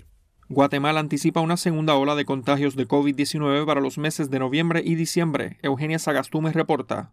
Guatemala 0.49 0.99
anticipa 0.99 1.39
una 1.39 1.57
segunda 1.57 1.95
ola 1.95 2.17
de 2.17 2.25
contagios 2.25 2.75
de 2.75 2.89
COVID-19 2.89 3.65
para 3.65 3.81
los 3.81 3.97
meses 3.97 4.31
de 4.31 4.41
noviembre 4.41 4.83
y 4.85 4.97
diciembre. 4.97 5.59
Eugenia 5.63 6.01
Sagastume 6.01 6.51
reporta. 6.51 7.13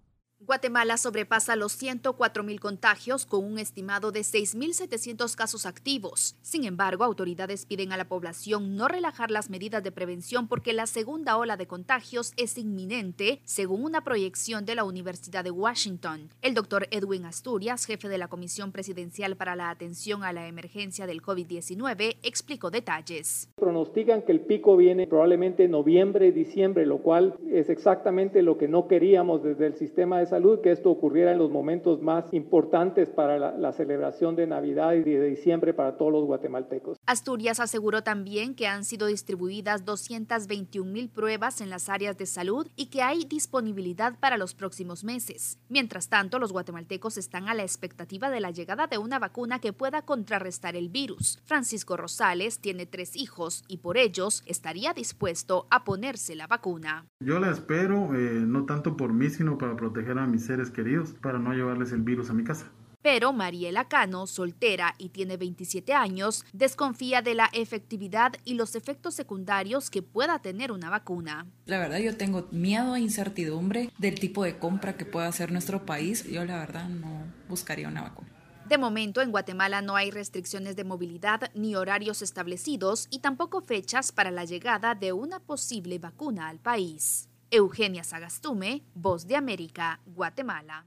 Guatemala 0.52 0.98
sobrepasa 0.98 1.56
los 1.56 1.82
104.000 1.82 2.60
contagios 2.60 3.26
con 3.26 3.46
un 3.46 3.58
estimado 3.58 4.12
de 4.12 4.20
6.700 4.20 5.34
casos 5.34 5.66
activos. 5.66 6.36
Sin 6.42 6.66
embargo, 6.66 7.06
autoridades 7.06 7.66
piden 7.66 7.94
a 7.94 7.98
la 7.98 8.10
población 8.10 8.76
no 8.76 8.90
relajar 8.90 9.32
las 9.32 9.50
medidas 9.50 9.82
de 9.82 9.94
prevención 9.94 10.50
porque 10.50 10.74
la 10.74 10.88
segunda 10.88 11.38
ola 11.38 11.56
de 11.56 11.68
contagios 11.68 12.34
es 12.36 12.58
inminente, 12.58 13.40
según 13.46 13.86
una 13.86 14.04
proyección 14.04 14.66
de 14.66 14.76
la 14.76 14.84
Universidad 14.84 15.46
de 15.46 15.52
Washington. 15.52 16.28
El 16.42 16.54
doctor 16.54 16.86
Edwin 16.92 17.24
Asturias, 17.24 17.86
jefe 17.86 18.10
de 18.10 18.18
la 18.18 18.28
Comisión 18.28 18.74
Presidencial 18.74 19.38
para 19.38 19.56
la 19.56 19.70
Atención 19.70 20.26
a 20.26 20.34
la 20.34 20.50
Emergencia 20.50 21.08
del 21.08 21.22
COVID-19, 21.22 22.18
explicó 22.24 22.70
detalles. 22.70 23.48
Pronostican 23.56 24.24
que 24.24 24.34
el 24.34 24.42
pico 24.42 24.76
viene 24.76 25.08
probablemente 25.08 25.64
en 25.64 25.72
noviembre, 25.72 26.34
diciembre, 26.34 26.86
lo 26.86 26.98
cual 26.98 27.38
es 27.50 27.70
exactamente 27.70 28.42
lo 28.42 28.58
que 28.58 28.68
no 28.68 28.90
queríamos 28.90 29.44
desde 29.44 29.68
el 29.68 29.78
sistema 29.78 30.20
de 30.20 30.26
salud, 30.26 30.41
que 30.62 30.72
esto 30.72 30.90
ocurriera 30.90 31.32
en 31.32 31.38
los 31.38 31.52
momentos 31.52 32.02
más 32.02 32.34
importantes 32.34 33.10
para 33.10 33.38
la, 33.38 33.52
la, 33.58 33.72
celebración 33.74 34.36
de 34.36 34.48
Navidad 34.48 34.94
y 34.94 35.04
de 35.04 35.30
diciembre 35.30 35.74
para 35.74 35.98
todos 35.98 36.12
los 36.12 36.26
guatemaltecos. 36.26 36.98
Asturias 37.06 37.60
aseguró 37.60 38.04
también 38.04 38.56
que 38.56 38.68
han 38.68 38.84
sido 38.84 39.08
distribuidas 39.08 39.86
221 39.86 40.92
mil 40.92 41.10
pruebas 41.10 41.62
en 41.62 41.70
las 41.70 41.90
áreas 41.90 42.18
de 42.18 42.26
salud 42.26 42.68
y 42.76 42.88
que 42.88 43.02
hay 43.02 43.24
disponibilidad 43.26 44.18
para 44.20 44.38
los 44.38 44.56
próximos 44.56 45.04
meses. 45.04 45.60
Mientras 45.70 46.10
tanto, 46.10 46.40
los 46.40 46.52
guatemaltecos 46.52 47.18
están 47.18 47.48
a 47.48 47.54
la 47.54 47.64
expectativa 47.64 48.30
de 48.30 48.40
la 48.40 48.52
llegada 48.52 48.88
de 48.88 48.98
una 48.98 49.20
vacuna 49.20 49.60
que 49.60 49.74
pueda 49.74 50.02
contrarrestar 50.02 50.76
el 50.76 50.90
virus. 50.90 51.40
Francisco 51.46 51.98
Rosales 51.98 52.60
tiene 52.60 52.86
tres 52.86 53.16
hijos 53.16 53.64
y 53.68 53.78
por 53.78 53.98
ellos 53.98 54.44
estaría 54.46 54.94
dispuesto 54.94 55.68
a 55.70 55.84
ponerse 55.84 56.36
la 56.36 56.48
vacuna. 56.48 57.06
Yo 57.24 57.40
la 57.40 57.52
espero, 57.52 58.16
eh, 58.16 58.42
no 58.46 58.66
tanto 58.66 58.98
por 58.98 59.14
mí, 59.14 59.30
sino 59.30 59.58
para 59.58 59.76
proteger 59.76 60.18
a 60.18 60.21
mis 60.28 60.46
seres 60.46 60.70
queridos, 60.70 61.14
para 61.22 61.40
no 61.40 61.54
llevarles 61.54 61.92
el 61.92 62.02
virus 62.02 62.30
a 62.30 62.34
mi 62.34 62.44
casa. 62.44 62.72
Pero 63.02 63.34
Mariela 63.34 63.88
Cano, 63.88 64.28
soltera 64.28 64.94
y 65.00 65.10
tiene 65.10 65.38
27 65.38 65.94
años, 65.94 66.46
desconfía 66.54 67.22
de 67.22 67.34
la 67.34 67.50
efectividad 67.52 68.34
y 68.46 68.54
los 68.54 68.76
efectos 68.76 69.16
secundarios 69.16 69.90
que 69.90 70.04
pueda 70.04 70.40
tener 70.40 70.72
una 70.72 70.90
vacuna. 70.90 71.48
La 71.66 71.80
verdad 71.80 71.98
yo 71.98 72.16
tengo 72.16 72.48
miedo 72.52 72.96
e 72.96 73.00
incertidumbre 73.00 73.90
del 73.98 74.20
tipo 74.20 74.44
de 74.44 74.60
compra 74.60 74.98
que 74.98 75.06
pueda 75.06 75.28
hacer 75.28 75.52
nuestro 75.52 75.86
país. 75.86 76.26
Yo 76.30 76.46
la 76.46 76.60
verdad 76.60 76.90
no 76.90 77.26
buscaría 77.50 77.88
una 77.88 78.04
vacuna. 78.04 78.30
De 78.70 78.78
momento, 78.78 79.22
en 79.22 79.32
Guatemala 79.32 79.82
no 79.82 79.96
hay 79.96 80.12
restricciones 80.12 80.76
de 80.76 80.84
movilidad 80.84 81.52
ni 81.56 81.76
horarios 81.76 82.22
establecidos 82.22 83.08
y 83.10 83.20
tampoco 83.20 83.62
fechas 83.62 84.12
para 84.12 84.32
la 84.32 84.46
llegada 84.46 84.96
de 84.96 85.12
una 85.12 85.40
posible 85.40 85.98
vacuna 86.00 86.48
al 86.48 86.60
país. 86.60 87.31
Eugenia 87.54 88.06
Sagastume, 88.06 88.82
Voz 88.96 89.28
de 89.28 89.36
América, 89.36 90.00
Guatemala. 90.06 90.86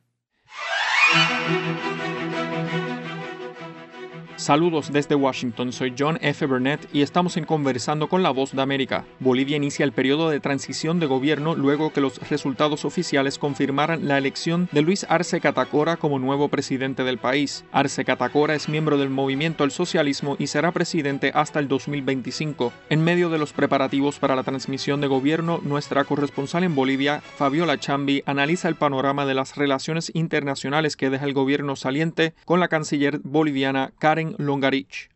Saludos 4.37 4.93
desde 4.93 5.15
Washington, 5.15 5.73
soy 5.73 5.95
John 5.97 6.19
F. 6.21 6.45
Burnett 6.47 6.89
y 6.93 7.03
estamos 7.03 7.37
en 7.37 7.45
Conversando 7.45 8.09
con 8.09 8.25
la 8.25 8.31
Voz 8.31 8.51
de 8.51 8.61
América. 8.61 9.05
Bolivia 9.21 9.57
inicia 9.57 9.85
el 9.85 9.93
periodo 9.93 10.29
de 10.29 10.41
transición 10.41 10.99
de 10.99 11.07
gobierno 11.07 11.55
luego 11.55 11.93
que 11.93 12.01
los 12.01 12.19
resultados 12.29 12.85
oficiales 12.85 13.39
confirmaran 13.39 14.09
la 14.09 14.19
elección 14.19 14.69
de 14.73 14.83
Luis 14.83 15.07
Arce 15.09 15.41
Catacora 15.41 15.97
como 15.99 16.19
nuevo 16.19 16.49
presidente 16.49 17.05
del 17.05 17.19
país. 17.19 17.65
Arce 17.71 18.05
Catacora 18.05 18.57
es 18.57 18.69
miembro 18.69 18.99
del 18.99 19.09
movimiento 19.09 19.63
al 19.63 19.71
socialismo 19.71 20.35
y 20.41 20.49
será 20.49 20.73
presidente 20.73 21.31
hasta 21.33 21.61
el 21.61 21.69
2025. 21.69 22.73
En 22.91 23.05
medio 23.05 23.31
de 23.31 23.39
los 23.39 23.53
preparativos 23.53 24.19
para 24.19 24.35
la 24.35 24.43
transmisión 24.43 25.01
de 25.01 25.07
gobierno, 25.07 25.61
nuestra 25.63 26.05
corresponsal 26.05 26.65
en 26.65 26.75
Bolivia, 26.75 27.21
Fabiola 27.21 27.79
Chambi, 27.79 28.25
analiza 28.27 28.69
el 28.69 28.75
panorama 28.75 29.27
de 29.27 29.35
las 29.35 29.55
relaciones 29.55 30.11
internacionales 30.13 30.97
que 30.97 31.09
deja 31.09 31.25
el 31.25 31.35
gobierno 31.35 31.77
saliente 31.77 32.35
con 32.45 32.59
la 32.59 32.67
canciller 32.67 33.21
boliviana 33.23 33.93
Karen 34.01 34.24
Longarich. 34.39 35.11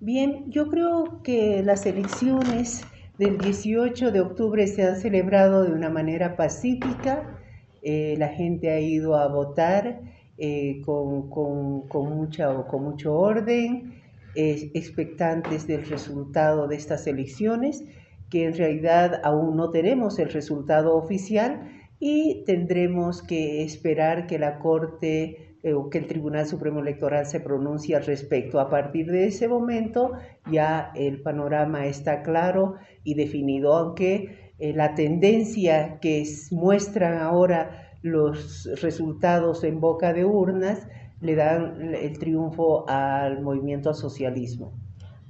Bien, 0.00 0.50
yo 0.50 0.68
creo 0.68 1.22
que 1.22 1.62
las 1.62 1.84
elecciones 1.86 2.86
del 3.18 3.36
18 3.36 4.12
de 4.12 4.20
octubre 4.20 4.66
se 4.66 4.82
han 4.82 4.96
celebrado 4.96 5.64
de 5.64 5.72
una 5.72 5.90
manera 5.90 6.36
pacífica. 6.36 7.38
Eh, 7.82 8.14
la 8.18 8.28
gente 8.28 8.70
ha 8.70 8.80
ido 8.80 9.14
a 9.14 9.28
votar 9.28 10.00
eh, 10.38 10.80
con, 10.86 11.28
con, 11.28 11.86
con, 11.88 12.16
mucha, 12.16 12.54
con 12.64 12.82
mucho 12.82 13.14
orden, 13.14 13.92
eh, 14.34 14.70
expectantes 14.72 15.66
del 15.66 15.84
resultado 15.84 16.66
de 16.66 16.76
estas 16.76 17.06
elecciones, 17.06 17.84
que 18.30 18.46
en 18.46 18.54
realidad 18.54 19.20
aún 19.22 19.54
no 19.54 19.70
tenemos 19.70 20.18
el 20.18 20.30
resultado 20.30 20.96
oficial 20.96 21.68
y 21.98 22.42
tendremos 22.46 23.22
que 23.22 23.62
esperar 23.64 24.26
que 24.26 24.38
la 24.38 24.58
Corte 24.60 25.49
o 25.64 25.90
que 25.90 25.98
el 25.98 26.06
Tribunal 26.06 26.46
Supremo 26.46 26.80
Electoral 26.80 27.26
se 27.26 27.40
pronuncie 27.40 27.96
al 27.96 28.04
respecto. 28.04 28.60
A 28.60 28.70
partir 28.70 29.06
de 29.10 29.26
ese 29.26 29.48
momento 29.48 30.12
ya 30.50 30.92
el 30.94 31.22
panorama 31.22 31.86
está 31.86 32.22
claro 32.22 32.76
y 33.04 33.14
definido, 33.14 33.74
aunque 33.74 34.52
eh, 34.58 34.72
la 34.74 34.94
tendencia 34.94 35.98
que 36.00 36.24
muestran 36.50 37.18
ahora 37.18 37.90
los 38.02 38.68
resultados 38.80 39.64
en 39.64 39.80
boca 39.80 40.12
de 40.12 40.24
urnas 40.24 40.86
le 41.20 41.34
dan 41.34 41.94
el 41.94 42.18
triunfo 42.18 42.88
al 42.88 43.42
movimiento 43.42 43.92
socialismo. 43.92 44.72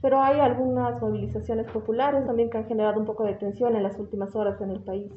Pero 0.01 0.23
hay 0.23 0.41
algunas 0.41 1.01
movilizaciones 1.03 1.71
populares 1.71 2.25
también 2.25 2.49
que 2.49 2.59
han 2.59 2.67
generado 2.67 3.01
un 3.01 3.07
poco 3.07 3.25
de 3.25 3.35
tensión 3.35 3.77
en 3.77 3.83
las 3.83 3.99
últimas 3.99 4.35
horas 4.35 4.61
en 4.61 4.71
el 4.71 4.81
país. 4.81 5.13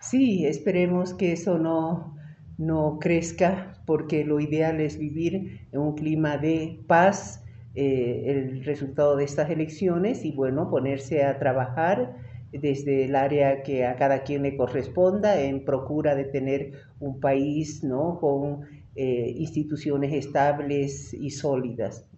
Sí, 0.00 0.46
esperemos 0.46 1.14
que 1.14 1.32
eso 1.32 1.58
no, 1.58 2.15
no 2.58 2.98
crezca, 3.00 3.74
porque 3.86 4.24
lo 4.24 4.40
ideal 4.40 4.80
es 4.80 4.98
vivir 4.98 5.60
en 5.72 5.80
un 5.80 5.94
clima 5.94 6.38
de 6.38 6.80
paz, 6.86 7.44
eh, 7.74 8.24
el 8.26 8.64
resultado 8.64 9.16
de 9.16 9.24
estas 9.24 9.50
elecciones 9.50 10.24
y 10.24 10.32
bueno, 10.32 10.70
ponerse 10.70 11.24
a 11.24 11.38
trabajar 11.38 12.16
desde 12.52 13.04
el 13.04 13.14
área 13.14 13.62
que 13.62 13.84
a 13.84 13.96
cada 13.96 14.22
quien 14.22 14.42
le 14.42 14.56
corresponda 14.56 15.40
en 15.40 15.64
procura 15.64 16.14
de 16.14 16.24
tener 16.24 16.72
un 17.00 17.20
país 17.20 17.84
¿no? 17.84 18.18
con 18.18 18.62
eh, 18.94 19.34
instituciones 19.36 20.12
estables 20.14 21.12
y 21.12 21.30
sólidas. 21.30 22.08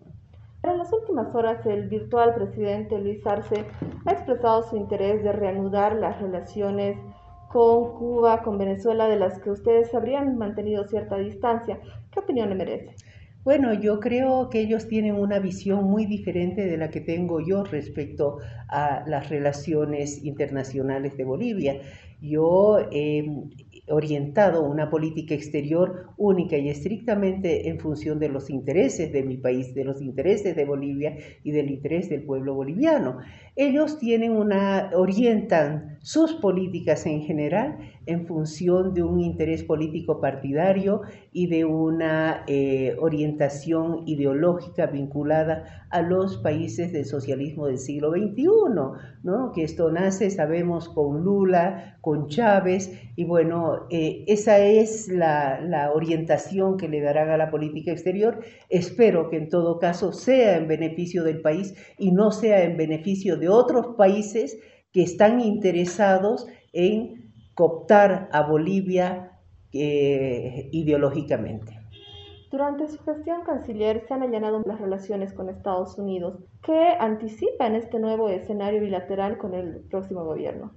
En 0.62 0.78
las 0.78 0.92
últimas 0.92 1.34
horas, 1.34 1.64
el 1.66 1.88
virtual 1.88 2.34
presidente 2.34 2.98
Luis 2.98 3.26
Arce 3.26 3.64
ha 4.04 4.12
expresado 4.12 4.62
su 4.62 4.76
interés 4.76 5.22
de 5.22 5.32
reanudar 5.32 5.96
las 5.96 6.20
relaciones 6.20 6.96
con 7.48 7.94
Cuba, 7.94 8.42
con 8.42 8.58
Venezuela, 8.58 9.08
de 9.08 9.18
las 9.18 9.40
que 9.40 9.50
ustedes 9.50 9.94
habrían 9.94 10.36
mantenido 10.36 10.86
cierta 10.86 11.16
distancia. 11.16 11.80
¿Qué 12.10 12.20
opinión 12.20 12.48
le 12.50 12.54
merece? 12.54 12.94
Bueno, 13.44 13.72
yo 13.72 13.98
creo 13.98 14.50
que 14.50 14.60
ellos 14.60 14.88
tienen 14.88 15.14
una 15.14 15.38
visión 15.38 15.84
muy 15.84 16.04
diferente 16.04 16.66
de 16.66 16.76
la 16.76 16.90
que 16.90 17.00
tengo 17.00 17.40
yo 17.40 17.64
respecto 17.64 18.38
a 18.68 19.04
las 19.06 19.30
relaciones 19.30 20.22
internacionales 20.22 21.16
de 21.16 21.24
Bolivia. 21.24 21.80
Yo 22.20 22.78
he 22.90 23.24
orientado 23.88 24.62
una 24.62 24.90
política 24.90 25.34
exterior 25.34 26.10
única 26.16 26.58
y 26.58 26.68
estrictamente 26.68 27.68
en 27.68 27.78
función 27.78 28.18
de 28.18 28.28
los 28.28 28.50
intereses 28.50 29.12
de 29.12 29.22
mi 29.22 29.36
país, 29.36 29.74
de 29.74 29.84
los 29.84 30.02
intereses 30.02 30.54
de 30.54 30.64
Bolivia 30.64 31.16
y 31.42 31.52
del 31.52 31.70
interés 31.70 32.10
del 32.10 32.24
pueblo 32.24 32.54
boliviano. 32.54 33.18
Ellos 33.60 33.98
tienen 33.98 34.36
una, 34.36 34.90
orientan 34.94 35.98
sus 36.00 36.34
políticas 36.34 37.04
en 37.06 37.22
general 37.22 37.76
en 38.06 38.24
función 38.24 38.94
de 38.94 39.02
un 39.02 39.20
interés 39.20 39.64
político 39.64 40.20
partidario 40.20 41.02
y 41.32 41.48
de 41.48 41.64
una 41.64 42.44
eh, 42.46 42.96
orientación 43.00 44.04
ideológica 44.06 44.86
vinculada 44.86 45.86
a 45.90 46.00
los 46.02 46.38
países 46.38 46.92
del 46.92 47.04
socialismo 47.04 47.66
del 47.66 47.78
siglo 47.78 48.12
XXI, 48.12 48.44
¿no? 49.24 49.52
que 49.52 49.64
esto 49.64 49.90
nace, 49.90 50.30
sabemos, 50.30 50.88
con 50.88 51.22
Lula, 51.24 51.98
con 52.00 52.28
Chávez, 52.28 52.92
y 53.16 53.24
bueno, 53.24 53.86
eh, 53.90 54.24
esa 54.28 54.58
es 54.58 55.08
la, 55.08 55.60
la 55.60 55.92
orientación 55.92 56.76
que 56.76 56.88
le 56.88 57.00
darán 57.00 57.28
a 57.30 57.36
la 57.36 57.50
política 57.50 57.90
exterior. 57.90 58.40
Espero 58.70 59.28
que 59.28 59.36
en 59.36 59.48
todo 59.48 59.78
caso 59.78 60.12
sea 60.12 60.56
en 60.56 60.68
beneficio 60.68 61.24
del 61.24 61.40
país 61.40 61.74
y 61.98 62.12
no 62.12 62.30
sea 62.30 62.62
en 62.62 62.76
beneficio 62.76 63.36
de 63.36 63.47
otros 63.48 63.96
países 63.96 64.58
que 64.92 65.02
están 65.02 65.40
interesados 65.40 66.46
en 66.72 67.32
cooptar 67.54 68.28
a 68.32 68.42
Bolivia 68.42 69.32
eh, 69.72 70.68
ideológicamente. 70.72 71.78
Durante 72.50 72.88
su 72.88 72.98
gestión 73.04 73.42
canciller 73.42 74.04
se 74.08 74.14
han 74.14 74.22
allanado 74.22 74.62
las 74.64 74.80
relaciones 74.80 75.34
con 75.34 75.50
Estados 75.50 75.98
Unidos. 75.98 76.38
¿Qué 76.62 76.94
anticipa 76.98 77.66
en 77.66 77.74
este 77.74 77.98
nuevo 77.98 78.30
escenario 78.30 78.80
bilateral 78.80 79.36
con 79.36 79.52
el 79.52 79.80
próximo 79.90 80.24
gobierno? 80.24 80.72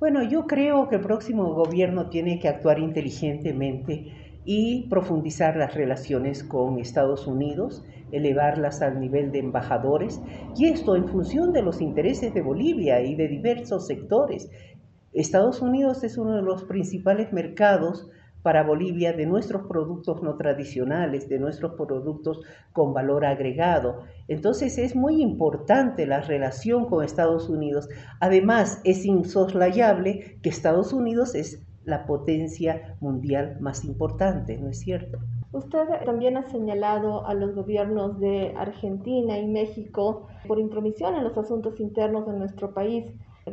Bueno, 0.00 0.22
yo 0.22 0.46
creo 0.46 0.88
que 0.88 0.96
el 0.96 1.00
próximo 1.00 1.54
gobierno 1.54 2.08
tiene 2.08 2.40
que 2.40 2.48
actuar 2.48 2.78
inteligentemente 2.78 4.27
y 4.50 4.88
profundizar 4.88 5.56
las 5.56 5.74
relaciones 5.74 6.42
con 6.42 6.78
Estados 6.78 7.26
Unidos, 7.26 7.84
elevarlas 8.12 8.80
al 8.80 8.98
nivel 8.98 9.30
de 9.30 9.40
embajadores, 9.40 10.22
y 10.56 10.68
esto 10.68 10.96
en 10.96 11.06
función 11.06 11.52
de 11.52 11.60
los 11.60 11.82
intereses 11.82 12.32
de 12.32 12.40
Bolivia 12.40 13.02
y 13.02 13.14
de 13.14 13.28
diversos 13.28 13.86
sectores 13.86 14.48
Estados 15.12 15.60
Unidos 15.60 16.02
es 16.02 16.16
uno 16.16 16.36
de 16.36 16.42
los 16.42 16.64
principales 16.64 17.30
mercados 17.30 18.08
para 18.42 18.62
Bolivia 18.62 19.12
de 19.12 19.26
nuestros 19.26 19.66
productos 19.66 20.22
no 20.22 20.36
tradicionales, 20.36 21.28
de 21.28 21.38
nuestros 21.38 21.72
productos 21.74 22.40
con 22.72 22.94
valor 22.94 23.26
agregado. 23.26 24.04
Entonces 24.28 24.78
es 24.78 24.96
muy 24.96 25.20
importante 25.20 26.06
la 26.06 26.20
relación 26.20 26.86
con 26.86 27.04
Estados 27.04 27.50
Unidos. 27.50 27.88
Además, 28.20 28.80
es 28.84 29.04
insoslayable 29.04 30.38
que 30.40 30.48
Estados 30.48 30.92
Unidos 30.94 31.34
es 31.34 31.67
la 31.88 32.06
potencia 32.06 32.96
mundial 33.00 33.56
más 33.60 33.84
importante, 33.84 34.58
¿no 34.58 34.68
es 34.68 34.78
cierto? 34.80 35.18
Usted 35.52 35.88
también 36.04 36.36
ha 36.36 36.44
señalado 36.50 37.26
a 37.26 37.32
los 37.32 37.54
gobiernos 37.54 38.20
de 38.20 38.54
Argentina 38.56 39.38
y 39.38 39.46
México 39.46 40.28
por 40.46 40.58
intromisión 40.58 41.16
en 41.16 41.24
los 41.24 41.36
asuntos 41.38 41.80
internos 41.80 42.26
de 42.26 42.34
nuestro 42.34 42.74
país. 42.74 43.06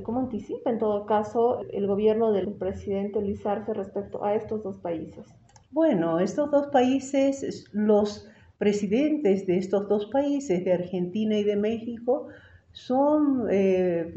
¿Cómo 0.04 0.20
anticipa 0.20 0.70
en 0.70 0.78
todo 0.78 1.06
caso 1.06 1.62
el 1.72 1.88
gobierno 1.88 2.34
del 2.34 2.52
presidente 2.52 3.22
Luis 3.22 3.46
Arce 3.46 3.74
respecto 3.74 4.26
a 4.26 4.36
estos 4.36 4.62
dos 4.62 4.78
países? 4.78 5.26
Bueno, 5.72 6.20
estos 6.20 6.52
dos 6.52 6.68
países, 6.68 7.66
los 7.72 8.28
presidentes 8.58 9.48
de 9.48 9.58
estos 9.58 9.88
dos 9.88 10.08
países, 10.08 10.66
de 10.66 10.74
Argentina 10.74 11.38
y 11.38 11.44
de 11.44 11.56
México, 11.56 12.28
son, 12.74 13.48
eh, 13.50 14.14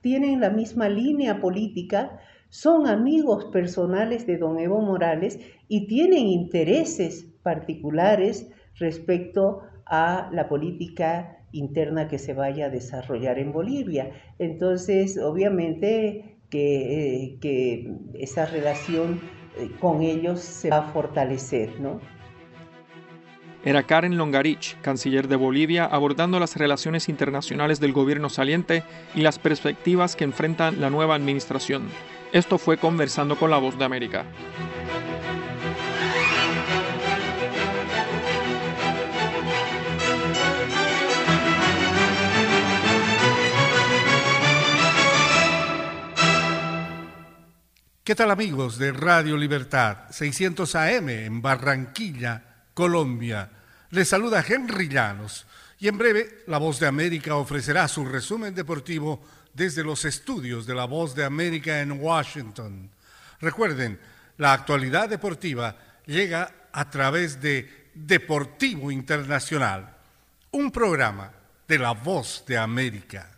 tienen 0.00 0.40
la 0.40 0.50
misma 0.50 0.88
línea 0.88 1.40
política, 1.40 2.18
son 2.48 2.86
amigos 2.86 3.46
personales 3.46 4.26
de 4.26 4.38
don 4.38 4.58
Evo 4.58 4.80
Morales 4.80 5.38
y 5.68 5.86
tienen 5.86 6.26
intereses 6.26 7.26
particulares 7.42 8.50
respecto 8.76 9.62
a 9.86 10.30
la 10.32 10.48
política 10.48 11.38
interna 11.52 12.08
que 12.08 12.18
se 12.18 12.34
vaya 12.34 12.66
a 12.66 12.70
desarrollar 12.70 13.38
en 13.38 13.52
Bolivia. 13.52 14.10
Entonces, 14.38 15.18
obviamente 15.18 16.38
que, 16.50 17.32
eh, 17.42 17.94
esa 18.14 18.46
relación 18.46 19.20
eh, 19.58 19.70
con 19.80 20.02
ellos 20.02 20.40
se 20.40 20.70
va 20.70 20.78
a 20.78 20.92
fortalecer, 20.92 21.80
¿no? 21.80 22.00
Era 23.64 23.82
Karen 23.82 24.16
Longarich, 24.16 24.80
canciller 24.80 25.26
de 25.26 25.36
Bolivia, 25.36 25.84
abordando 25.84 26.38
las 26.38 26.56
relaciones 26.56 27.08
internacionales 27.08 27.80
del 27.80 27.92
gobierno 27.92 28.28
saliente 28.28 28.84
y 29.14 29.22
las 29.22 29.38
perspectivas 29.38 30.16
que 30.16 30.24
enfrenta 30.24 30.70
la 30.70 30.90
nueva 30.90 31.16
administración. 31.16 31.82
Esto 32.32 32.58
fue 32.58 32.76
Conversando 32.76 33.38
con 33.38 33.50
la 33.50 33.56
Voz 33.56 33.78
de 33.78 33.84
América. 33.84 34.26
¿Qué 48.04 48.14
tal 48.14 48.30
amigos 48.30 48.78
de 48.78 48.92
Radio 48.92 49.36
Libertad 49.36 50.10
600 50.10 50.74
AM 50.74 51.08
en 51.08 51.42
Barranquilla, 51.42 52.64
Colombia? 52.74 53.50
Les 53.90 54.08
saluda 54.08 54.44
Henry 54.46 54.88
Llanos 54.88 55.46
y 55.78 55.88
en 55.88 55.96
breve 55.96 56.42
La 56.46 56.58
Voz 56.58 56.80
de 56.80 56.86
América 56.86 57.36
ofrecerá 57.36 57.88
su 57.88 58.04
resumen 58.04 58.54
deportivo 58.54 59.22
desde 59.58 59.82
los 59.82 60.04
estudios 60.04 60.66
de 60.66 60.74
La 60.74 60.84
Voz 60.84 61.16
de 61.16 61.24
América 61.24 61.80
en 61.80 62.00
Washington. 62.00 62.88
Recuerden, 63.40 63.98
la 64.36 64.52
actualidad 64.52 65.08
deportiva 65.08 65.76
llega 66.06 66.68
a 66.72 66.88
través 66.88 67.42
de 67.42 67.90
Deportivo 67.92 68.92
Internacional, 68.92 69.96
un 70.52 70.70
programa 70.70 71.32
de 71.66 71.78
La 71.78 71.90
Voz 71.90 72.44
de 72.46 72.56
América. 72.56 73.37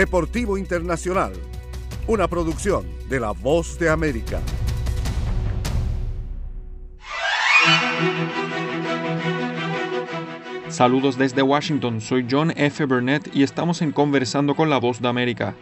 Deportivo 0.00 0.56
Internacional, 0.56 1.34
una 2.06 2.26
producción 2.26 2.86
de 3.10 3.20
La 3.20 3.32
Voz 3.32 3.78
de 3.78 3.90
América. 3.90 4.40
Saludos 10.70 11.18
desde 11.18 11.42
Washington, 11.42 12.00
soy 12.00 12.26
John 12.30 12.50
F. 12.56 12.82
Burnett 12.86 13.28
y 13.36 13.42
estamos 13.42 13.82
en 13.82 13.92
Conversando 13.92 14.56
con 14.56 14.70
la 14.70 14.78
Voz 14.78 15.02
de 15.02 15.08
América. 15.08 15.54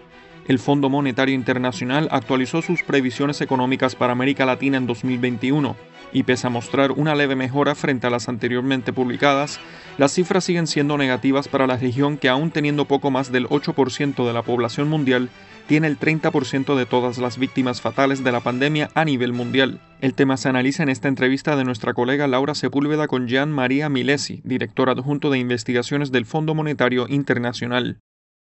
El 0.49 0.59
Fondo 0.59 0.89
Monetario 0.89 1.35
Internacional 1.35 2.09
actualizó 2.11 2.63
sus 2.63 2.83
previsiones 2.83 3.43
económicas 3.43 3.95
para 3.95 4.15
América 4.15 4.47
Latina 4.47 4.79
en 4.79 4.87
2021 4.87 5.77
y 6.11 6.23
pese 6.23 6.47
a 6.47 6.51
mostrar 6.51 6.93
una 6.93 7.15
leve 7.15 7.37
mejora 7.37 7.75
frente 7.75 8.07
a 8.07 8.11
las 8.11 8.31
anteriormente 8.31 8.95
publicadas, 8.95 9.61
las 9.99 10.13
cifras 10.13 10.45
siguen 10.45 10.67
siendo 10.67 10.97
negativas 10.97 11.49
para 11.49 11.67
la 11.67 11.77
región 11.77 12.17
que 12.17 12.31
aún 12.31 12.51
teniendo 12.51 12.87
poco 12.87 13.11
más 13.11 13.31
del 13.31 13.47
8% 13.49 14.27
de 14.27 14.33
la 14.33 14.41
población 14.41 14.89
mundial, 14.89 15.29
tiene 15.67 15.87
el 15.87 15.99
30% 15.99 16.77
de 16.77 16.87
todas 16.87 17.19
las 17.19 17.37
víctimas 17.37 17.83
fatales 17.83 18.25
de 18.25 18.33
la 18.33 18.41
pandemia 18.41 18.89
a 18.95 19.05
nivel 19.05 19.35
mundial. 19.35 19.83
El 20.01 20.15
tema 20.15 20.39
se 20.39 20.49
analiza 20.49 20.83
en 20.83 20.89
esta 20.89 21.09
entrevista 21.09 21.57
de 21.57 21.65
nuestra 21.65 21.93
colega 21.93 22.27
Laura 22.27 22.55
Sepúlveda 22.55 23.07
con 23.07 23.29
Jean 23.29 23.53
María 23.53 23.91
Milesi, 23.91 24.41
director 24.45 24.89
adjunto 24.89 25.29
de 25.29 25.41
investigaciones 25.41 26.11
del 26.11 26.25
Fondo 26.25 26.55
Monetario 26.55 27.07
Internacional. 27.07 27.99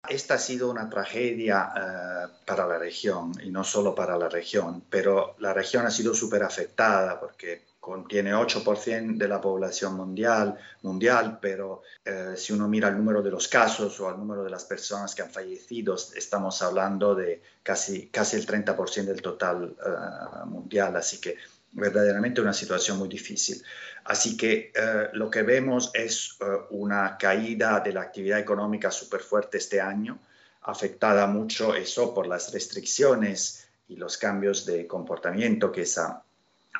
Esta 0.10 0.34
ha 0.34 0.40
sido 0.40 0.70
una 0.70 0.90
tragedia 0.90 1.72
eh, 1.76 2.28
para 2.46 2.66
la 2.66 2.80
región 2.80 3.34
y 3.44 3.52
no 3.52 3.64
solo 3.64 3.94
para 3.94 4.18
la 4.18 4.30
región, 4.30 4.84
pero 4.90 5.36
la 5.40 5.54
región 5.54 5.86
ha 5.86 5.92
sido 5.92 6.16
súper 6.16 6.42
afectada 6.44 7.20
porque 7.20 7.66
contiene 7.80 8.34
8% 8.34 9.18
de 9.18 9.28
la 9.28 9.40
población 9.40 9.96
mundial, 9.96 10.58
mundial 10.82 11.38
pero 11.40 11.84
eh, 12.04 12.34
si 12.36 12.52
uno 12.52 12.68
mira 12.68 12.90
el 12.90 12.98
número 12.98 13.22
de 13.22 13.30
los 13.30 13.48
casos 13.48 14.00
o 14.00 14.10
el 14.10 14.18
número 14.18 14.44
de 14.44 14.50
las 14.50 14.66
personas 14.66 15.14
que 15.14 15.22
han 15.22 15.32
fallecido, 15.32 15.96
estamos 15.96 16.62
hablando 16.64 17.14
de 17.14 17.42
casi, 17.62 18.08
casi 18.08 18.38
el 18.38 18.48
30% 18.48 19.06
del 19.06 19.22
total 19.22 19.76
eh, 19.86 20.46
mundial, 20.46 20.96
así 20.96 21.22
que 21.22 21.38
verdaderamente 21.74 22.42
una 22.42 22.54
situación 22.54 22.98
muy 22.98 23.08
difícil. 23.08 23.64
Así 24.04 24.36
que 24.36 24.72
eh, 24.74 25.10
lo 25.14 25.30
que 25.30 25.44
vemos 25.44 25.92
es 25.94 26.38
eh, 26.40 26.46
una 26.72 27.18
caída 27.18 27.80
de 27.80 27.94
la 27.94 28.02
actividad 28.02 28.40
económica 28.40 28.90
súper 28.92 29.22
fuerte 29.22 29.58
este 29.58 29.80
año, 29.80 30.20
afectada 30.64 31.28
mucho 31.28 31.76
eso 31.76 32.14
por 32.14 32.28
las 32.28 32.52
restricciones 32.52 33.68
y 33.88 33.96
los 33.98 34.18
cambios 34.18 34.66
de 34.66 34.88
comportamiento 34.88 35.72
que 35.72 35.84
esa 35.84 36.24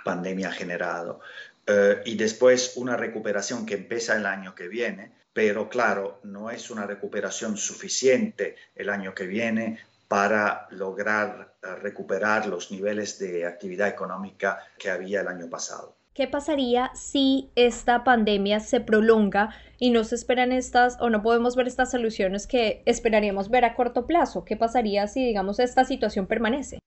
pandemia 0.04 0.50
ha 0.50 0.54
generado. 0.54 1.20
Eh, 1.68 2.02
y 2.06 2.16
después 2.16 2.74
una 2.76 2.98
recuperación 2.98 3.66
que 3.66 3.76
empieza 3.76 4.16
el 4.16 4.26
año 4.26 4.56
que 4.56 4.68
viene, 4.68 5.12
pero 5.34 5.70
claro, 5.70 6.20
no 6.24 6.50
es 6.50 6.72
una 6.72 6.86
recuperación 6.88 7.56
suficiente 7.56 8.56
el 8.76 8.90
año 8.90 9.14
que 9.14 9.28
viene 9.28 9.80
para 10.08 10.68
lograr 10.72 11.54
recuperar 11.82 12.48
los 12.48 12.70
niveles 12.72 13.18
de 13.20 13.46
actividad 13.46 13.88
económica 13.88 14.60
que 14.78 14.90
había 14.90 15.22
el 15.22 15.28
año 15.28 15.50
pasado. 15.50 15.96
¿Qué 16.22 16.28
pasaría 16.28 16.92
si 16.94 17.50
esta 17.56 18.04
pandemia 18.04 18.60
se 18.60 18.80
prolonga 18.80 19.56
y 19.80 19.90
no 19.90 20.04
se 20.04 20.14
esperan 20.14 20.52
estas 20.52 20.98
o 21.00 21.10
no 21.10 21.24
podemos 21.24 21.56
ver 21.56 21.68
estas 21.68 21.90
soluciones 21.90 22.46
que 22.46 22.84
esperaríamos 22.86 23.50
ver 23.50 23.66
a 23.66 23.74
corto 23.74 24.06
plazo? 24.06 24.46
¿Qué 24.46 24.56
pasaría 24.56 25.08
si, 25.08 25.26
digamos, 25.26 25.58
esta 25.58 25.84
situación 25.84 26.28
permanece? 26.28 26.78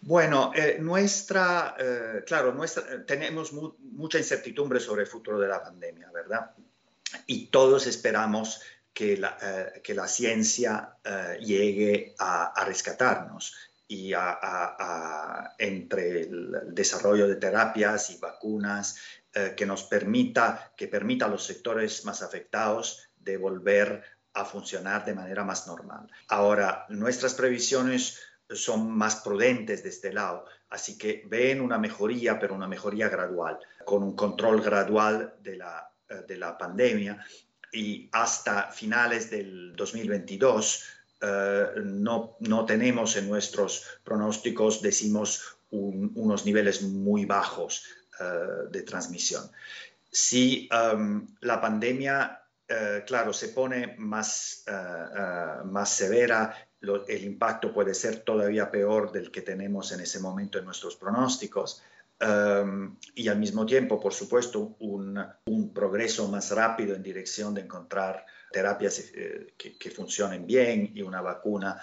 Bueno, 0.00 0.52
eh, 0.54 0.78
nuestra, 0.80 1.76
eh, 1.78 2.22
claro, 2.26 2.54
nuestra, 2.54 2.84
eh, 2.84 2.98
tenemos 3.06 3.52
mucha 3.52 4.16
incertidumbre 4.16 4.80
sobre 4.80 5.02
el 5.02 5.08
futuro 5.08 5.38
de 5.38 5.48
la 5.48 5.62
pandemia, 5.62 6.10
¿verdad? 6.10 6.52
Y 7.26 7.48
todos 7.48 7.86
esperamos 7.86 8.62
que 8.94 9.18
la, 9.18 9.36
que 9.84 9.92
la 9.92 10.08
ciencia 10.08 10.96
llegue 11.38 12.14
a 12.18 12.64
rescatarnos 12.64 13.67
y 13.88 14.12
a, 14.12 15.54
entre 15.58 16.20
el 16.20 16.74
desarrollo 16.74 17.26
de 17.26 17.36
terapias 17.36 18.10
y 18.10 18.18
vacunas 18.18 18.96
eh, 19.32 19.54
que 19.56 19.64
nos 19.64 19.84
permita, 19.84 20.72
que 20.76 20.88
permita 20.88 21.24
a 21.24 21.28
los 21.28 21.44
sectores 21.44 22.04
más 22.04 22.22
afectados 22.22 23.08
de 23.18 23.38
volver 23.38 24.04
a 24.34 24.44
funcionar 24.44 25.06
de 25.06 25.14
manera 25.14 25.42
más 25.42 25.66
normal. 25.66 26.06
Ahora, 26.28 26.84
nuestras 26.90 27.34
previsiones 27.34 28.20
son 28.50 28.90
más 28.90 29.16
prudentes 29.16 29.82
de 29.82 29.88
este 29.88 30.12
lado, 30.12 30.44
así 30.68 30.98
que 30.98 31.24
ven 31.26 31.62
una 31.62 31.78
mejoría, 31.78 32.38
pero 32.38 32.54
una 32.54 32.68
mejoría 32.68 33.08
gradual, 33.08 33.58
con 33.86 34.02
un 34.02 34.14
control 34.14 34.62
gradual 34.62 35.34
de 35.40 35.56
la, 35.56 35.90
eh, 36.08 36.24
de 36.28 36.36
la 36.36 36.58
pandemia 36.58 37.24
y 37.72 38.08
hasta 38.12 38.70
finales 38.70 39.30
del 39.30 39.74
2022 39.76 40.97
eh, 41.20 41.66
no, 41.84 42.36
no, 42.40 42.64
tenemos 42.64 43.16
en 43.16 43.28
nuestros 43.28 43.84
pronósticos, 44.04 44.80
decimos, 44.80 45.58
unos 45.70 46.46
niveles 46.46 46.82
muy 46.82 47.24
bajos 47.24 47.84
eh, 48.20 48.24
de 48.70 48.82
transmisión. 48.82 49.50
Si 50.10 50.68
em, 50.72 51.26
la 51.40 51.60
pandemia 51.60 52.42
eh, 52.66 53.02
claro, 53.06 53.32
se 53.32 53.48
pone 53.48 53.96
más, 53.98 54.64
más 55.64 55.90
severa, 55.90 56.54
el 56.80 57.24
impacto 57.24 57.72
puede 57.72 57.94
ser 57.94 58.20
todavía 58.20 58.70
peor 58.70 59.10
del 59.10 59.30
que 59.30 59.42
tenemos 59.42 59.90
en 59.92 60.00
ese 60.00 60.20
momento 60.20 60.58
en 60.58 60.64
nuestros 60.66 60.96
pronósticos. 60.96 61.82
y 63.14 63.28
al 63.28 63.38
mismo 63.38 63.64
tiempo, 63.64 64.00
por 64.00 64.12
supuesto, 64.12 64.76
un, 64.80 65.18
un, 65.46 65.72
progreso 65.72 66.28
más 66.28 66.50
rápido 66.50 66.94
en 66.94 67.02
dirección 67.02 67.54
de 67.54 67.62
encontrar 67.62 68.26
terapias 68.50 69.00
que, 69.56 69.76
que, 69.78 69.90
funcionen 69.90 70.46
bien 70.46 70.92
y 70.94 71.02
una 71.02 71.20
vacuna 71.20 71.80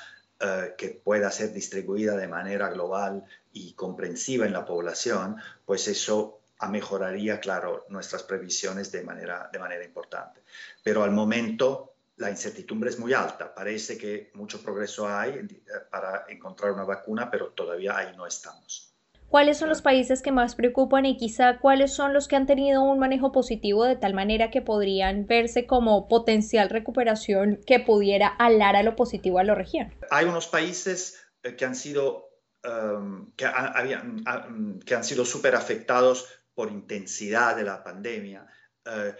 que 0.78 0.89
pueda 0.89 1.32
ser 1.32 1.53
distribuida 1.53 2.16
de 2.18 2.28
manera 2.28 2.70
global 2.70 3.24
y 3.53 3.74
comprensiva 3.74 4.45
en 4.45 4.53
la 4.53 4.66
población, 4.66 5.38
pues 5.66 5.88
eso 5.88 6.41
mejoraría, 6.70 7.39
claro, 7.39 7.86
nuestras 7.89 8.24
previsiones 8.24 8.91
de 8.91 9.03
manera, 9.03 9.49
de 9.51 9.59
manera 9.59 9.84
importante. 9.84 10.41
Pero 10.84 11.03
al 11.03 11.11
momento 11.11 11.93
la 12.18 12.30
incertidumbre 12.30 12.89
es 12.89 12.99
muy 12.99 13.13
alta. 13.13 13.53
Parece 13.53 13.97
que 13.97 14.32
mucho 14.34 14.61
progreso 14.61 15.07
hay 15.07 15.32
eh, 15.32 15.47
para 15.89 16.26
encontrar 16.30 16.72
una 16.72 16.84
vacuna, 16.84 17.30
pero 17.30 17.49
todavía 17.49 17.97
ahí 17.97 18.16
no 18.16 18.26
estamos. 18.26 18.95
¿Cuáles 19.30 19.58
son 19.58 19.70
los 19.70 19.82
países 19.82 20.22
que 20.22 20.32
más 20.32 20.56
preocupan 20.56 21.06
y 21.06 21.18
quizá 21.18 21.58
cuáles 21.60 21.94
son 21.94 22.14
los 22.14 22.28
que 22.28 22.36
han 22.36 22.46
tenido 22.46 22.84
un 22.84 23.00
manejo 23.00 23.32
positivo 23.32 23.84
de 23.84 23.96
tal 23.96 24.14
manera 24.14 24.52
que 24.52 24.62
podrían 24.62 25.28
verse 25.28 25.66
como 25.66 26.08
potencial 26.08 26.70
recuperación 26.70 27.60
que 27.66 27.80
pudiera 27.80 28.28
alar 28.28 28.76
a 28.76 28.84
lo 28.84 28.96
positivo 28.96 29.40
a 29.40 29.44
la 29.44 29.56
región? 29.56 29.94
Hay 30.12 30.26
unos 30.26 30.48
países 30.48 31.28
eh, 31.44 31.56
que 31.56 31.66
han 31.66 31.76
sido, 31.76 32.30
um, 32.64 33.32
que, 33.36 33.46
ah, 33.46 34.48
mm, 34.50 34.80
que 34.80 34.96
han 34.96 35.04
sido 35.04 35.26
súper 35.26 35.56
afectados 35.56 36.28
por 36.54 36.72
intensidad 36.72 37.56
de 37.56 37.64
la 37.64 37.84
pandemia, 37.84 38.48
eh, 38.86 39.16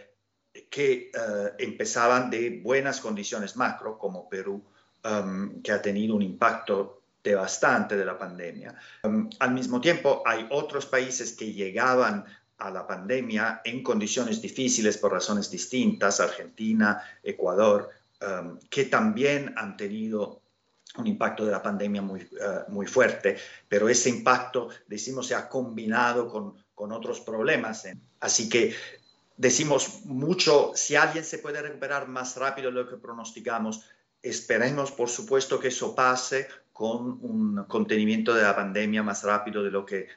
que 0.70 1.12
eh, 1.14 1.52
empezaban 1.60 2.30
de 2.30 2.62
buenas 2.64 3.02
condiciones 3.02 3.58
macro, 3.58 3.98
como 3.98 4.30
Perú, 4.30 4.64
um, 5.04 5.62
que 5.62 5.72
ha 5.72 5.82
tenido 5.82 6.16
un 6.16 6.22
impacto 6.22 7.05
devastante 7.30 7.98
de 7.98 8.06
la 8.06 8.18
pandemia. 8.18 8.76
Um, 9.04 9.30
al 9.40 9.52
mismo 9.52 9.82
tiempo, 9.82 10.24
hay 10.26 10.48
otros 10.50 10.86
países 10.86 11.34
que 11.34 11.54
llegaban 11.54 12.26
a 12.58 12.72
la 12.72 12.88
pandemia 12.88 13.62
en 13.64 13.84
condiciones 13.84 14.42
difíciles 14.42 14.98
por 14.98 15.12
razones 15.12 15.50
distintas, 15.52 16.20
Argentina, 16.20 17.04
Ecuador, 17.22 17.90
um, 18.22 18.60
que 18.70 18.86
también 18.86 19.54
han 19.58 19.76
tenido 19.76 20.42
un 20.98 21.08
impacto 21.08 21.46
de 21.46 21.52
la 21.52 21.62
pandemia 21.62 22.02
muy, 22.02 22.22
uh, 22.22 22.72
muy 22.72 22.88
fuerte, 22.88 23.38
pero 23.68 23.90
ese 23.90 24.10
impacto, 24.10 24.70
decimos, 24.88 25.28
se 25.28 25.36
ha 25.36 25.50
combinado 25.50 26.30
con 26.30 26.66
con 26.76 26.92
otros 26.92 27.22
problemas. 27.22 27.88
Así 28.20 28.50
que 28.50 28.76
decimos 29.38 30.06
mucho, 30.06 30.74
si 30.76 30.96
alguien 30.96 31.24
se 31.24 31.40
puede 31.40 31.62
recuperar 31.62 32.08
más 32.08 32.36
rápido 32.36 32.70
de 32.70 32.84
lo 32.84 32.90
que 32.90 32.98
pronosticamos, 32.98 33.86
esperemos 34.22 34.92
por 34.92 35.10
supuesto 35.10 35.60
que 35.60 35.70
eso 35.70 35.96
pase 35.96 36.48
con 36.76 37.20
un 37.22 37.64
contenimiento 37.70 38.34
de 38.34 38.44
la 38.44 38.54
pandemia 38.54 39.02
más 39.02 39.24
rápido 39.24 39.64
de 39.64 39.72
lo 39.72 39.86
que 39.86 40.00
eh, 40.00 40.08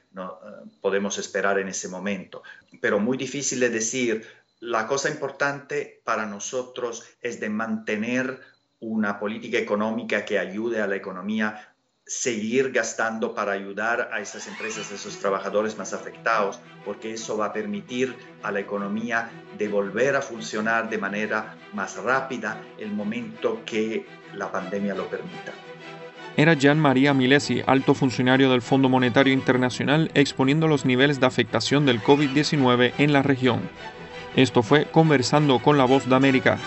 podemos 0.81 1.17
esperar 1.17 1.57
en 1.57 1.69
ese 1.69 1.87
momento. 1.87 2.43
Pero 2.81 2.99
muy 2.99 3.17
difícil 3.17 3.61
de 3.61 3.69
decir. 3.69 4.27
La 4.59 4.85
cosa 4.85 5.09
importante 5.09 6.01
para 6.03 6.25
nosotros 6.25 7.05
es 7.21 7.39
de 7.39 7.49
mantener 7.49 8.41
una 8.81 9.21
política 9.21 9.57
económica 9.57 10.25
que 10.25 10.37
ayude 10.37 10.81
a 10.81 10.87
la 10.87 10.97
economía 10.97 11.73
seguir 12.05 12.73
gastando 12.73 13.33
para 13.33 13.53
ayudar 13.53 14.09
a 14.11 14.19
esas 14.19 14.45
empresas, 14.47 14.91
a 14.91 14.95
esos 14.95 15.17
trabajadores 15.17 15.77
más 15.77 15.93
afectados, 15.93 16.59
porque 16.83 17.13
eso 17.13 17.37
va 17.37 17.45
a 17.45 17.53
permitir 17.53 18.17
a 18.43 18.51
la 18.51 18.59
economía 18.59 19.29
de 19.57 19.69
volver 19.69 20.17
a 20.17 20.21
funcionar 20.21 20.89
de 20.89 20.97
manera 20.97 21.55
más 21.71 21.95
rápida 21.95 22.61
el 22.77 22.91
momento 22.91 23.61
que 23.65 24.05
la 24.33 24.51
pandemia 24.51 24.93
lo 24.93 25.07
permita. 25.07 25.53
Era 26.39 26.53
Gian 26.57 26.79
María 26.79 27.13
Milesi, 27.13 27.61
alto 27.65 27.93
funcionario 27.93 28.49
del 28.49 28.61
Fondo 28.61 28.87
Monetario 28.87 29.33
Internacional, 29.33 30.09
exponiendo 30.13 30.69
los 30.69 30.85
niveles 30.85 31.19
de 31.19 31.25
afectación 31.25 31.85
del 31.85 32.01
COVID-19 32.01 32.93
en 32.97 33.11
la 33.11 33.21
región. 33.21 33.59
Esto 34.37 34.63
fue 34.63 34.85
Conversando 34.85 35.59
con 35.59 35.77
la 35.77 35.83
Voz 35.83 36.07
de 36.07 36.15
América. 36.15 36.57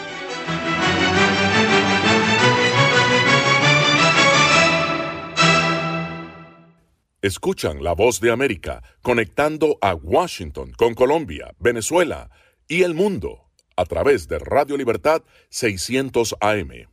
Escuchan 7.23 7.83
la 7.83 7.95
voz 7.95 8.21
de 8.21 8.31
América 8.31 8.83
conectando 9.01 9.79
a 9.81 9.95
Washington 9.95 10.73
con 10.77 10.93
Colombia, 10.93 11.55
Venezuela 11.59 12.29
y 12.69 12.83
el 12.83 12.93
mundo 12.93 13.49
a 13.75 13.87
través 13.87 14.29
de 14.29 14.39
Radio 14.39 14.77
Libertad 14.77 15.23
600 15.49 16.37
AM. 16.43 16.92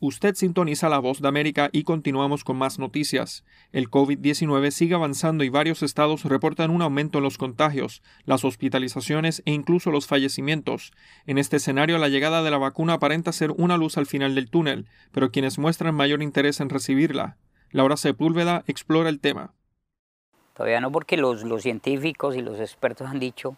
Usted 0.00 0.34
sintoniza 0.34 0.88
la 0.88 0.98
voz 0.98 1.20
de 1.20 1.28
América 1.28 1.70
y 1.72 1.82
continuamos 1.82 2.44
con 2.44 2.56
más 2.56 2.78
noticias. 2.78 3.44
El 3.72 3.90
COVID-19 3.90 4.70
sigue 4.70 4.94
avanzando 4.94 5.42
y 5.42 5.48
varios 5.48 5.82
estados 5.82 6.24
reportan 6.24 6.70
un 6.70 6.82
aumento 6.82 7.18
en 7.18 7.24
los 7.24 7.38
contagios, 7.38 8.02
las 8.24 8.44
hospitalizaciones 8.44 9.42
e 9.46 9.52
incluso 9.52 9.90
los 9.90 10.06
fallecimientos. 10.06 10.92
En 11.26 11.38
este 11.38 11.56
escenario, 11.56 11.98
la 11.98 12.08
llegada 12.08 12.42
de 12.42 12.50
la 12.50 12.58
vacuna 12.58 12.94
aparenta 12.94 13.32
ser 13.32 13.52
una 13.52 13.76
luz 13.76 13.96
al 13.96 14.06
final 14.06 14.34
del 14.34 14.50
túnel, 14.50 14.86
pero 15.12 15.30
quienes 15.30 15.58
muestran 15.58 15.94
mayor 15.94 16.22
interés 16.22 16.60
en 16.60 16.68
recibirla 16.68 17.38
Laura 17.70 17.96
Sepúlveda 17.96 18.64
explora 18.66 19.08
el 19.08 19.20
tema. 19.20 19.52
Todavía 20.54 20.80
no, 20.80 20.90
porque 20.90 21.16
los, 21.16 21.42
científicos 21.62 22.36
y 22.36 22.42
los 22.42 22.58
expertos 22.60 23.08
han 23.08 23.18
dicho 23.18 23.56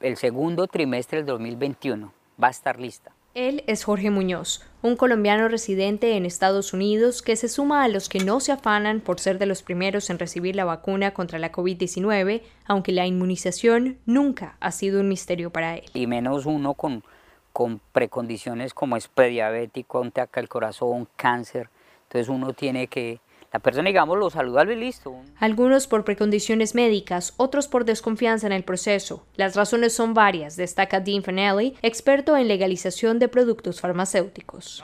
el 0.00 0.16
segundo 0.16 0.66
trimestre 0.66 1.18
del 1.18 1.26
2021 1.26 2.12
va 2.42 2.48
a 2.48 2.50
estar 2.50 2.80
lista. 2.80 3.12
Él 3.36 3.64
es 3.66 3.84
Jorge 3.84 4.08
Muñoz, 4.08 4.62
un 4.80 4.96
colombiano 4.96 5.46
residente 5.48 6.16
en 6.16 6.24
Estados 6.24 6.72
Unidos 6.72 7.20
que 7.20 7.36
se 7.36 7.50
suma 7.50 7.84
a 7.84 7.88
los 7.88 8.08
que 8.08 8.20
no 8.20 8.40
se 8.40 8.50
afanan 8.50 9.00
por 9.00 9.20
ser 9.20 9.38
de 9.38 9.44
los 9.44 9.62
primeros 9.62 10.08
en 10.08 10.18
recibir 10.18 10.56
la 10.56 10.64
vacuna 10.64 11.12
contra 11.12 11.38
la 11.38 11.52
COVID-19, 11.52 12.40
aunque 12.64 12.92
la 12.92 13.04
inmunización 13.04 13.98
nunca 14.06 14.56
ha 14.60 14.72
sido 14.72 15.00
un 15.00 15.08
misterio 15.08 15.50
para 15.50 15.76
él. 15.76 15.84
Y 15.92 16.06
menos 16.06 16.46
uno 16.46 16.72
con, 16.72 17.04
con 17.52 17.78
precondiciones 17.92 18.72
como 18.72 18.96
es 18.96 19.06
prediabético, 19.06 20.00
un 20.00 20.08
ataque 20.08 20.40
al 20.40 20.48
corazón, 20.48 21.06
cáncer, 21.16 21.68
entonces 22.04 22.30
uno 22.30 22.54
tiene 22.54 22.86
que, 22.86 23.20
la 23.52 23.60
persona, 23.60 23.88
digamos, 23.88 24.18
lo 24.18 24.30
saludable 24.30 24.74
y 24.74 24.76
listo. 24.76 25.14
Algunos 25.38 25.86
por 25.86 26.04
precondiciones 26.04 26.74
médicas, 26.74 27.34
otros 27.36 27.68
por 27.68 27.84
desconfianza 27.84 28.46
en 28.46 28.52
el 28.52 28.64
proceso. 28.64 29.24
Las 29.36 29.54
razones 29.54 29.94
son 29.94 30.14
varias, 30.14 30.56
destaca 30.56 31.00
Dean 31.00 31.22
Fanelli, 31.22 31.74
experto 31.82 32.36
en 32.36 32.48
legalización 32.48 33.18
de 33.18 33.28
productos 33.28 33.80
farmacéuticos. 33.80 34.82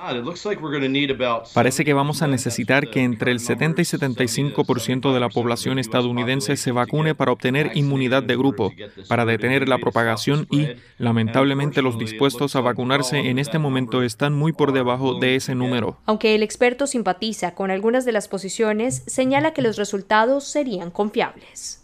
Parece 1.54 1.84
que 1.84 1.92
vamos 1.92 2.22
a 2.22 2.26
necesitar 2.26 2.88
que 2.88 3.02
entre 3.02 3.32
el 3.32 3.40
70 3.40 3.82
y 3.82 3.84
75% 3.84 5.12
de 5.12 5.20
la 5.20 5.28
población 5.28 5.78
estadounidense 5.78 6.56
se 6.56 6.72
vacune 6.72 7.14
para 7.14 7.32
obtener 7.32 7.72
inmunidad 7.74 8.22
de 8.22 8.36
grupo, 8.36 8.72
para 9.08 9.24
detener 9.24 9.68
la 9.68 9.78
propagación 9.78 10.46
y, 10.50 10.68
lamentablemente, 10.98 11.82
los 11.82 11.98
dispuestos 11.98 12.56
a 12.56 12.60
vacunarse 12.60 13.18
en 13.18 13.38
este 13.38 13.58
momento 13.58 14.02
están 14.02 14.34
muy 14.34 14.52
por 14.52 14.72
debajo 14.72 15.18
de 15.18 15.36
ese 15.36 15.54
número. 15.54 15.98
Aunque 16.06 16.34
el 16.34 16.42
experto 16.42 16.86
simpatiza 16.86 17.54
con 17.54 17.70
algunas 17.70 18.04
de 18.04 18.12
las 18.12 18.28
posiciones 18.28 18.52
señala 19.06 19.52
que 19.52 19.62
los 19.62 19.76
resultados 19.76 20.44
serían 20.44 20.90
confiables. 20.90 21.82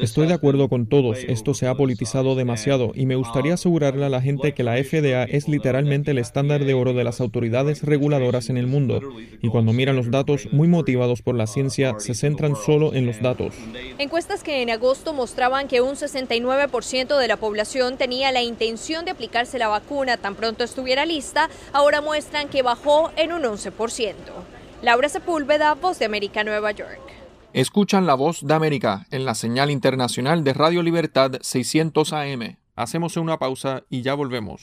Estoy 0.00 0.28
de 0.28 0.34
acuerdo 0.34 0.68
con 0.68 0.86
todos, 0.86 1.18
esto 1.26 1.54
se 1.54 1.66
ha 1.66 1.74
politizado 1.74 2.36
demasiado 2.36 2.92
y 2.94 3.04
me 3.04 3.16
gustaría 3.16 3.54
asegurarle 3.54 4.04
a 4.06 4.08
la 4.08 4.22
gente 4.22 4.54
que 4.54 4.62
la 4.62 4.76
FDA 4.76 5.24
es 5.24 5.48
literalmente 5.48 6.12
el 6.12 6.18
estándar 6.18 6.64
de 6.64 6.74
oro 6.74 6.92
de 6.92 7.02
las 7.02 7.20
autoridades 7.20 7.82
reguladoras 7.82 8.48
en 8.48 8.56
el 8.56 8.68
mundo 8.68 9.00
y 9.42 9.48
cuando 9.48 9.72
miran 9.72 9.96
los 9.96 10.10
datos 10.10 10.48
muy 10.52 10.68
motivados 10.68 11.20
por 11.20 11.34
la 11.34 11.48
ciencia 11.48 11.98
se 11.98 12.14
centran 12.14 12.54
solo 12.54 12.94
en 12.94 13.06
los 13.06 13.20
datos. 13.20 13.54
Encuestas 13.98 14.44
que 14.44 14.62
en 14.62 14.70
agosto 14.70 15.12
mostraban 15.14 15.66
que 15.66 15.80
un 15.80 15.96
69% 15.96 17.18
de 17.18 17.28
la 17.28 17.36
población 17.38 17.96
tenía 17.96 18.30
la 18.30 18.42
intención 18.42 19.04
de 19.04 19.10
aplicarse 19.10 19.58
la 19.58 19.68
vacuna 19.68 20.16
tan 20.16 20.36
pronto 20.36 20.62
estuviera 20.62 21.04
lista, 21.06 21.50
ahora 21.72 22.00
muestran 22.00 22.48
que 22.48 22.62
bajó 22.62 23.10
en 23.16 23.32
un 23.32 23.42
11%. 23.42 24.14
Laura 24.82 25.10
Sepúlveda, 25.10 25.74
Voz 25.74 25.98
de 25.98 26.06
América, 26.06 26.42
Nueva 26.42 26.70
York. 26.72 27.00
Escuchan 27.52 28.06
la 28.06 28.14
voz 28.14 28.46
de 28.46 28.54
América 28.54 29.06
en 29.10 29.26
la 29.26 29.34
señal 29.34 29.70
internacional 29.70 30.42
de 30.42 30.54
Radio 30.54 30.82
Libertad 30.82 31.32
600 31.40 32.12
AM. 32.14 32.56
Hacemos 32.76 33.18
una 33.18 33.38
pausa 33.38 33.82
y 33.90 34.00
ya 34.00 34.14
volvemos. 34.14 34.62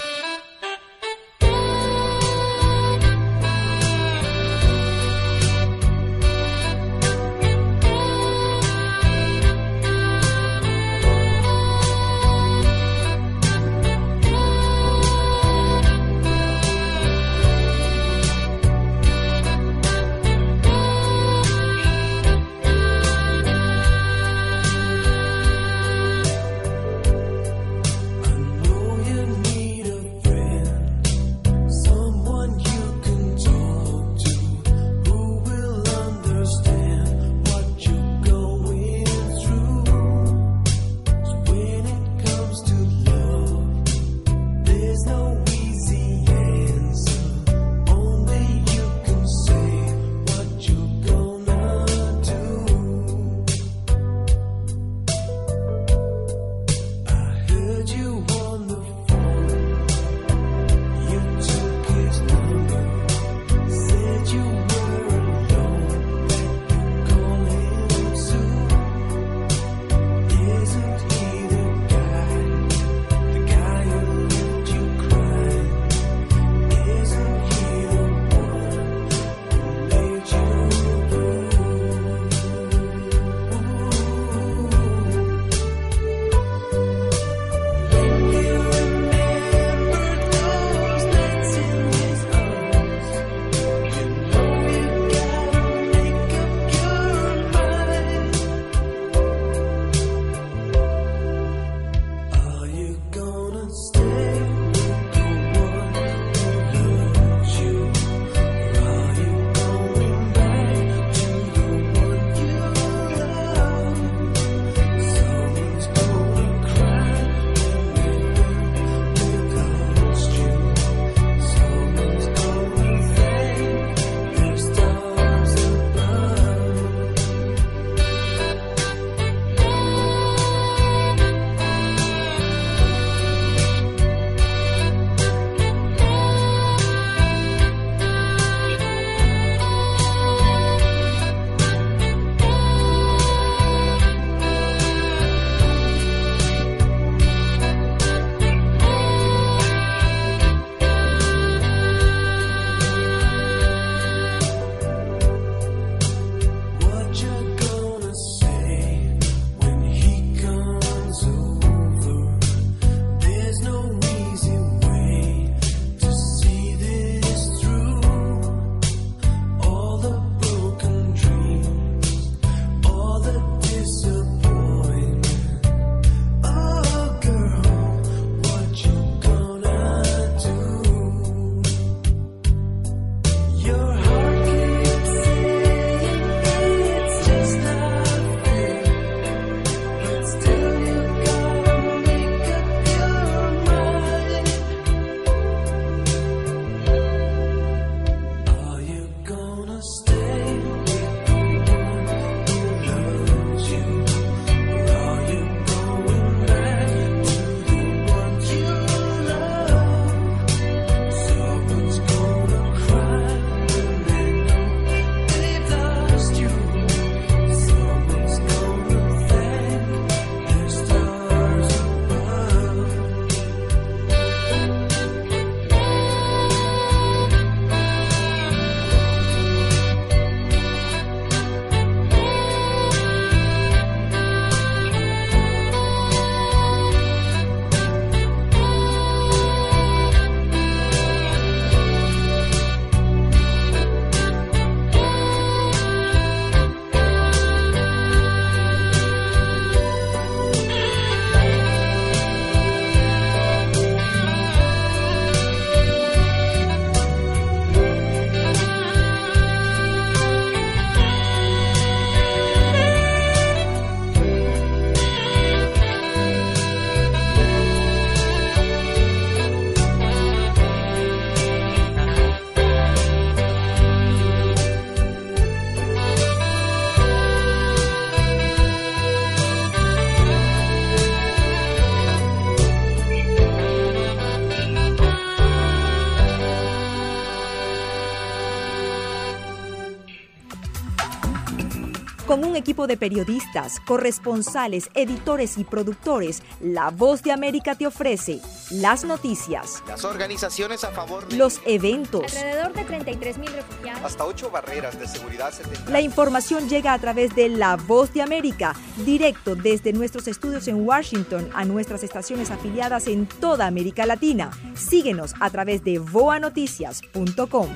Equipo 292.68 292.86
de 292.86 292.97
periodistas, 292.97 293.80
corresponsales, 293.80 294.89
editores 294.93 295.57
y 295.57 295.63
productores, 295.63 296.43
La 296.59 296.89
Voz 296.89 297.24
de 297.24 297.32
América 297.32 297.76
te 297.76 297.88
ofrece 297.88 298.41
las 298.72 299.05
noticias, 299.05 299.82
las 299.88 300.03
organizaciones 300.03 300.84
a 300.84 300.91
favor 300.91 301.26
de 301.30 301.38
los 301.38 301.61
eventos, 301.65 302.24
alrededor 302.36 302.74
de 302.74 302.84
33 302.84 303.38
mil 303.38 303.53
refugiados, 303.53 304.03
hasta 304.03 304.26
ocho 304.26 304.51
barreras 304.51 304.99
de 304.99 305.07
seguridad. 305.07 305.53
La 305.89 306.01
información 306.01 306.68
llega 306.68 306.91
a 306.91 306.99
través 306.99 307.34
de 307.36 307.47
La 307.47 307.78
Voz 307.78 308.13
de 308.13 308.22
América, 308.22 308.76
directo 309.05 309.55
desde 309.55 309.93
nuestros 309.93 310.28
estudios 310.28 310.68
en 310.68 310.86
Washington 310.86 311.49
a 311.53 311.63
nuestras 311.63 312.03
estaciones 312.03 312.51
afiliadas 312.51 313.07
en 313.07 313.28
toda 313.28 313.65
América 313.65 314.05
Latina. 314.05 314.51
Síguenos 314.76 315.36
a 315.39 315.49
través 315.51 315.86
de 315.86 315.99
voanoticias.com. 315.99 317.70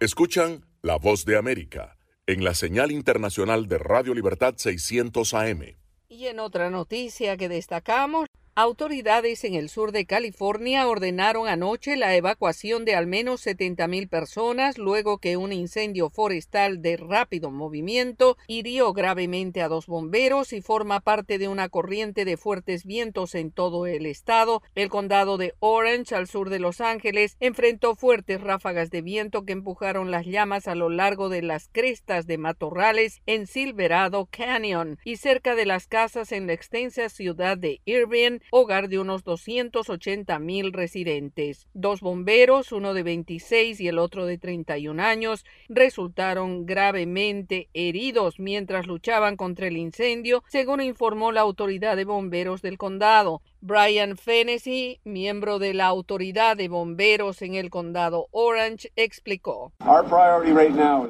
Escuchan 0.00 0.64
La 0.80 0.96
Voz 0.96 1.26
de 1.26 1.36
América 1.36 1.97
en 2.28 2.44
la 2.44 2.54
señal 2.54 2.92
internacional 2.92 3.68
de 3.68 3.78
Radio 3.78 4.12
Libertad 4.12 4.52
600 4.54 5.32
AM. 5.32 5.62
Y 6.10 6.26
en 6.26 6.40
otra 6.40 6.68
noticia 6.68 7.38
que 7.38 7.48
destacamos, 7.48 8.27
Autoridades 8.60 9.44
en 9.44 9.54
el 9.54 9.68
sur 9.68 9.92
de 9.92 10.04
California 10.04 10.88
ordenaron 10.88 11.46
anoche 11.46 11.96
la 11.96 12.16
evacuación 12.16 12.84
de 12.84 12.96
al 12.96 13.06
menos 13.06 13.46
70.000 13.46 14.08
personas 14.08 14.78
luego 14.78 15.18
que 15.18 15.36
un 15.36 15.52
incendio 15.52 16.10
forestal 16.10 16.82
de 16.82 16.96
rápido 16.96 17.52
movimiento 17.52 18.36
hirió 18.48 18.92
gravemente 18.92 19.62
a 19.62 19.68
dos 19.68 19.86
bomberos 19.86 20.52
y 20.52 20.60
forma 20.60 20.98
parte 20.98 21.38
de 21.38 21.46
una 21.46 21.68
corriente 21.68 22.24
de 22.24 22.36
fuertes 22.36 22.84
vientos 22.84 23.36
en 23.36 23.52
todo 23.52 23.86
el 23.86 24.06
estado. 24.06 24.64
El 24.74 24.88
condado 24.88 25.38
de 25.38 25.54
Orange, 25.60 26.16
al 26.16 26.26
sur 26.26 26.50
de 26.50 26.58
Los 26.58 26.80
Ángeles, 26.80 27.36
enfrentó 27.38 27.94
fuertes 27.94 28.40
ráfagas 28.40 28.90
de 28.90 29.02
viento 29.02 29.44
que 29.44 29.52
empujaron 29.52 30.10
las 30.10 30.26
llamas 30.26 30.66
a 30.66 30.74
lo 30.74 30.88
largo 30.88 31.28
de 31.28 31.42
las 31.42 31.68
crestas 31.68 32.26
de 32.26 32.38
matorrales 32.38 33.22
en 33.26 33.46
Silverado 33.46 34.26
Canyon 34.28 34.98
y 35.04 35.18
cerca 35.18 35.54
de 35.54 35.64
las 35.64 35.86
casas 35.86 36.32
en 36.32 36.48
la 36.48 36.54
extensa 36.54 37.08
ciudad 37.08 37.56
de 37.56 37.80
Irvine 37.84 38.40
hogar 38.50 38.88
de 38.88 38.98
unos 38.98 39.24
280 39.24 40.38
mil 40.38 40.72
residentes. 40.72 41.68
Dos 41.74 42.00
bomberos, 42.00 42.72
uno 42.72 42.94
de 42.94 43.02
26 43.02 43.80
y 43.80 43.88
el 43.88 43.98
otro 43.98 44.26
de 44.26 44.38
31 44.38 45.02
años, 45.02 45.44
resultaron 45.68 46.66
gravemente 46.66 47.68
heridos 47.74 48.38
mientras 48.38 48.86
luchaban 48.86 49.36
contra 49.36 49.68
el 49.68 49.76
incendio, 49.76 50.42
según 50.48 50.80
informó 50.80 51.32
la 51.32 51.40
autoridad 51.40 51.96
de 51.96 52.04
bomberos 52.04 52.62
del 52.62 52.78
condado. 52.78 53.42
Brian 53.60 54.16
Fennessy, 54.16 55.00
miembro 55.02 55.58
de 55.58 55.74
la 55.74 55.86
Autoridad 55.86 56.56
de 56.56 56.68
Bomberos 56.68 57.42
en 57.42 57.56
el 57.56 57.70
condado 57.70 58.28
Orange, 58.30 58.92
explicó. 58.94 59.72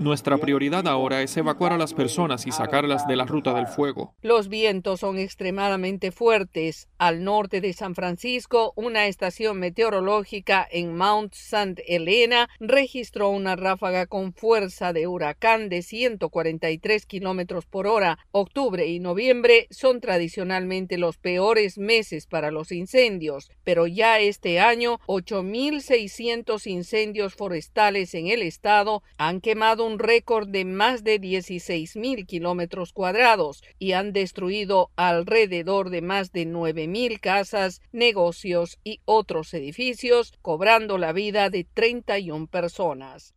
Nuestra 0.00 0.38
prioridad 0.38 0.88
ahora 0.88 1.20
es 1.22 1.36
evacuar 1.36 1.74
a 1.74 1.78
las 1.78 1.92
personas 1.92 2.46
y 2.46 2.52
sacarlas 2.52 3.06
de 3.06 3.16
la 3.16 3.26
ruta 3.26 3.52
del 3.52 3.66
fuego. 3.66 4.14
Los 4.22 4.48
vientos 4.48 5.00
son 5.00 5.18
extremadamente 5.18 6.10
fuertes. 6.10 6.88
Al 6.96 7.22
norte 7.22 7.60
de 7.60 7.74
San 7.74 7.94
Francisco, 7.94 8.72
una 8.76 9.06
estación 9.06 9.58
meteorológica 9.58 10.66
en 10.70 10.96
Mount 10.96 11.34
St. 11.34 11.82
Helena 11.86 12.48
registró 12.60 13.28
una 13.28 13.56
ráfaga 13.56 14.06
con 14.06 14.32
fuerza 14.32 14.92
de 14.92 15.06
huracán 15.06 15.68
de 15.68 15.82
143 15.82 17.04
kilómetros 17.04 17.66
por 17.66 17.86
hora. 17.86 18.18
Octubre 18.30 18.86
y 18.86 19.00
noviembre 19.00 19.66
son 19.70 20.00
tradicionalmente 20.00 20.96
los 20.96 21.18
peores 21.18 21.76
meses 21.76 22.26
para 22.26 22.37
para 22.38 22.52
los 22.52 22.70
incendios, 22.70 23.50
pero 23.64 23.88
ya 23.88 24.20
este 24.20 24.60
año 24.60 25.00
8.600 25.08 26.68
incendios 26.68 27.34
forestales 27.34 28.14
en 28.14 28.28
el 28.28 28.42
estado 28.42 29.02
han 29.16 29.40
quemado 29.40 29.84
un 29.84 29.98
récord 29.98 30.46
de 30.46 30.64
más 30.64 31.02
de 31.02 31.20
16.000 31.20 32.26
kilómetros 32.26 32.92
cuadrados 32.92 33.64
y 33.80 33.90
han 33.90 34.12
destruido 34.12 34.92
alrededor 34.94 35.90
de 35.90 36.00
más 36.00 36.30
de 36.30 36.46
9.000 36.46 37.18
casas, 37.18 37.82
negocios 37.90 38.78
y 38.84 39.00
otros 39.04 39.52
edificios, 39.52 40.32
cobrando 40.40 40.96
la 40.96 41.12
vida 41.12 41.50
de 41.50 41.64
31 41.64 42.46
personas. 42.46 43.34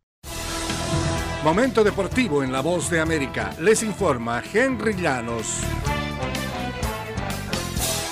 Momento 1.42 1.82
deportivo 1.82 2.44
en 2.44 2.52
la 2.52 2.60
voz 2.60 2.88
de 2.88 3.00
América. 3.00 3.52
Les 3.58 3.82
informa 3.82 4.44
Henry 4.54 4.94
Llanos. 4.94 5.60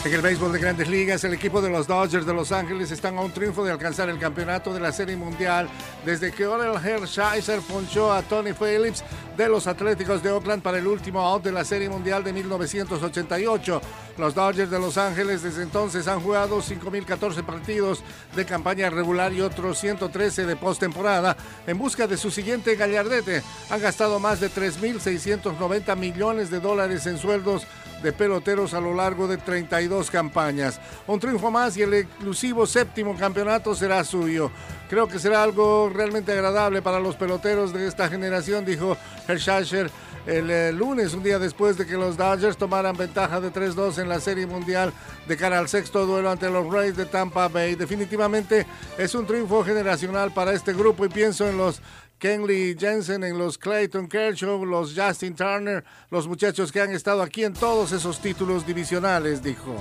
En 0.03 0.15
el 0.15 0.23
béisbol 0.23 0.51
de 0.51 0.59
grandes 0.59 0.89
ligas, 0.89 1.25
el 1.25 1.35
equipo 1.35 1.61
de 1.61 1.69
los 1.69 1.87
Dodgers 1.87 2.25
de 2.25 2.33
Los 2.33 2.53
Ángeles 2.53 2.91
están 2.91 3.19
a 3.19 3.21
un 3.21 3.33
triunfo 3.33 3.63
de 3.63 3.73
alcanzar 3.73 4.09
el 4.09 4.19
campeonato 4.19 4.73
de 4.73 4.81
la 4.81 4.93
Serie 4.93 5.15
Mundial 5.15 5.69
desde 6.07 6.33
que 6.33 6.47
Orel 6.47 6.83
Hershiser 6.83 7.61
ponchó 7.61 8.11
a 8.11 8.23
Tony 8.23 8.55
Phillips 8.55 9.05
de 9.37 9.47
los 9.47 9.67
Atléticos 9.67 10.23
de 10.23 10.31
Oakland 10.31 10.63
para 10.63 10.79
el 10.79 10.87
último 10.87 11.21
out 11.21 11.45
de 11.45 11.53
la 11.53 11.67
Serie 11.67 11.91
Mundial 11.91 12.25
de 12.25 12.33
1988. 12.33 13.83
Los 14.17 14.35
Dodgers 14.35 14.71
de 14.71 14.79
Los 14.79 14.97
Ángeles 14.97 15.43
desde 15.43 15.65
entonces 15.65 16.09
han 16.09 16.21
jugado 16.21 16.63
5.014 16.63 17.45
partidos 17.45 18.03
de 18.35 18.47
campaña 18.47 18.89
regular 18.89 19.35
y 19.35 19.43
otros 19.43 19.79
113 19.81 20.47
de 20.47 20.57
postemporada 20.57 21.37
en 21.67 21.77
busca 21.77 22.07
de 22.07 22.17
su 22.17 22.31
siguiente 22.31 22.75
gallardete. 22.75 23.43
Han 23.69 23.83
gastado 23.83 24.19
más 24.19 24.41
de 24.41 24.51
3.690 24.51 25.95
millones 25.95 26.51
de 26.51 26.61
dólares 26.61 27.07
en 27.07 27.19
sueldos 27.19 27.67
de 28.03 28.13
peloteros 28.13 28.75
a 28.75 28.81
lo 28.81 28.95
largo 28.95 29.29
de 29.29 29.37
32 29.37 30.11
campañas. 30.11 30.81
Un 31.07 31.21
triunfo 31.21 31.51
más 31.51 31.77
y 31.77 31.83
el 31.83 31.95
exclusivo 31.95 32.67
séptimo 32.67 33.17
campeonato 33.17 33.75
será 33.75 34.05
suyo. 34.05 34.51
Creo 34.89 35.07
que 35.07 35.19
será 35.19 35.43
algo 35.43 35.91
realmente 35.93 36.33
agradable 36.33 36.83
para 36.83 37.01
los 37.01 37.17
peloteros 37.17 37.73
de 37.73 37.87
esta 37.87 38.09
generación, 38.09 38.65
dijo 38.65 38.97
Hershacher 39.29 39.91
el, 40.27 40.51
eh, 40.51 40.73
lunes, 40.73 41.15
un 41.15 41.23
día 41.23 41.39
después 41.39 41.79
de 41.79 41.87
que 41.87 41.97
los 41.97 42.17
Dodgers 42.17 42.57
tomaran 42.57 42.97
ventaja 42.97 43.41
de 43.41 43.53
3-2 43.53 43.99
en 43.99 44.09
la 44.09 44.21
Serie 44.21 44.47
Mundial 44.47 44.93
de 45.27 45.37
cara 45.37 45.59
al 45.59 45.69
sexto 45.69 46.07
duelo 46.07 46.31
ante 46.31 46.51
los 46.51 46.71
Rays 46.71 46.97
de 46.97 47.07
Tampa 47.07 47.49
Bay. 47.49 47.75
Definitivamente 47.75 48.67
es 48.99 49.15
un 49.15 49.27
triunfo 49.27 49.65
generacional 49.65 50.33
para 50.33 50.53
este 50.53 50.73
grupo 50.73 51.05
y 51.05 51.09
pienso 51.09 51.49
en 51.49 51.57
los 51.57 51.81
Kenley 52.21 52.77
Jensen, 52.79 53.25
en 53.25 53.39
los 53.39 53.57
Clayton 53.57 54.07
Kershaw, 54.07 54.66
los 54.66 54.95
Justin 54.95 55.35
Turner, 55.35 55.83
los 56.11 56.29
muchachos 56.29 56.71
que 56.71 56.83
han 56.83 56.93
estado 56.93 57.23
aquí 57.23 57.45
en 57.45 57.55
todos 57.55 57.93
esos 57.93 58.21
títulos 58.21 58.66
divisionales, 58.66 59.43
dijo. 59.43 59.75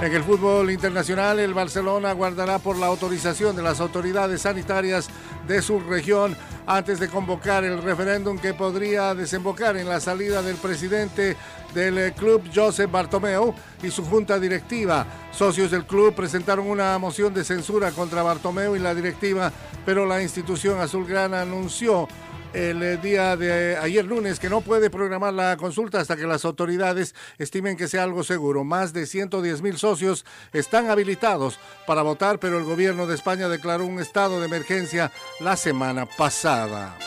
En 0.00 0.12
el 0.12 0.22
fútbol 0.22 0.70
internacional, 0.70 1.40
el 1.40 1.52
Barcelona 1.52 2.12
guardará 2.12 2.60
por 2.60 2.76
la 2.76 2.86
autorización 2.86 3.56
de 3.56 3.62
las 3.62 3.80
autoridades 3.80 4.42
sanitarias 4.42 5.08
de 5.46 5.62
su 5.62 5.80
región 5.80 6.36
antes 6.66 7.00
de 7.00 7.08
convocar 7.08 7.64
el 7.64 7.82
referéndum 7.82 8.38
que 8.38 8.54
podría 8.54 9.14
desembocar 9.14 9.76
en 9.76 9.88
la 9.88 10.00
salida 10.00 10.42
del 10.42 10.56
presidente 10.56 11.36
del 11.74 12.12
club 12.12 12.42
Josep 12.54 12.90
Bartomeu 12.90 13.54
y 13.82 13.90
su 13.90 14.04
junta 14.04 14.38
directiva. 14.38 15.06
Socios 15.32 15.70
del 15.70 15.86
club 15.86 16.14
presentaron 16.14 16.66
una 16.66 16.96
moción 16.98 17.32
de 17.34 17.44
censura 17.44 17.90
contra 17.90 18.22
Bartomeu 18.22 18.76
y 18.76 18.78
la 18.78 18.94
directiva, 18.94 19.50
pero 19.84 20.06
la 20.06 20.22
institución 20.22 20.80
azulgrana 20.80 21.42
anunció 21.42 22.06
el 22.54 22.82
eh, 22.82 22.96
día 22.98 23.36
de 23.36 23.76
ayer 23.76 24.04
lunes 24.04 24.38
que 24.38 24.50
no 24.50 24.60
puede 24.60 24.90
programar 24.90 25.32
la 25.32 25.56
consulta 25.56 26.00
hasta 26.00 26.16
que 26.16 26.26
las 26.26 26.44
autoridades 26.44 27.14
estimen 27.38 27.76
que 27.76 27.88
sea 27.88 28.04
algo 28.04 28.24
seguro. 28.24 28.64
Más 28.64 28.92
de 28.92 29.06
110 29.06 29.62
mil 29.62 29.78
socios 29.78 30.24
están 30.52 30.90
habilitados 30.90 31.58
para 31.86 32.02
votar, 32.02 32.38
pero 32.38 32.58
el 32.58 32.64
gobierno 32.64 33.06
de 33.06 33.14
España 33.14 33.48
declaró 33.48 33.86
un 33.86 34.00
estado 34.00 34.40
de 34.40 34.46
emergencia 34.46 35.12
la 35.40 35.56
semana 35.56 36.06
pasada. 36.06 36.98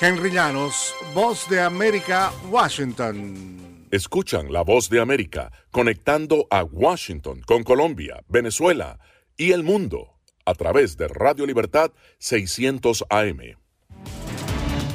Henry 0.00 0.30
Llanos, 0.30 0.94
Voz 1.14 1.48
de 1.50 1.60
América, 1.60 2.32
Washington. 2.48 3.86
Escuchan 3.90 4.52
la 4.52 4.62
Voz 4.62 4.88
de 4.88 5.00
América 5.00 5.52
conectando 5.70 6.46
a 6.50 6.62
Washington 6.62 7.42
con 7.44 7.64
Colombia, 7.64 8.22
Venezuela 8.28 8.98
y 9.36 9.52
el 9.52 9.62
mundo 9.62 10.19
a 10.50 10.54
través 10.54 10.96
de 10.96 11.06
Radio 11.08 11.46
Libertad 11.46 11.92
600 12.18 13.04
AM. 13.08 13.56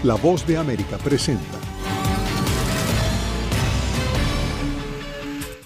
La 0.03 0.15
Voz 0.15 0.45
de 0.45 0.57
América 0.57 0.97
presenta 0.97 1.64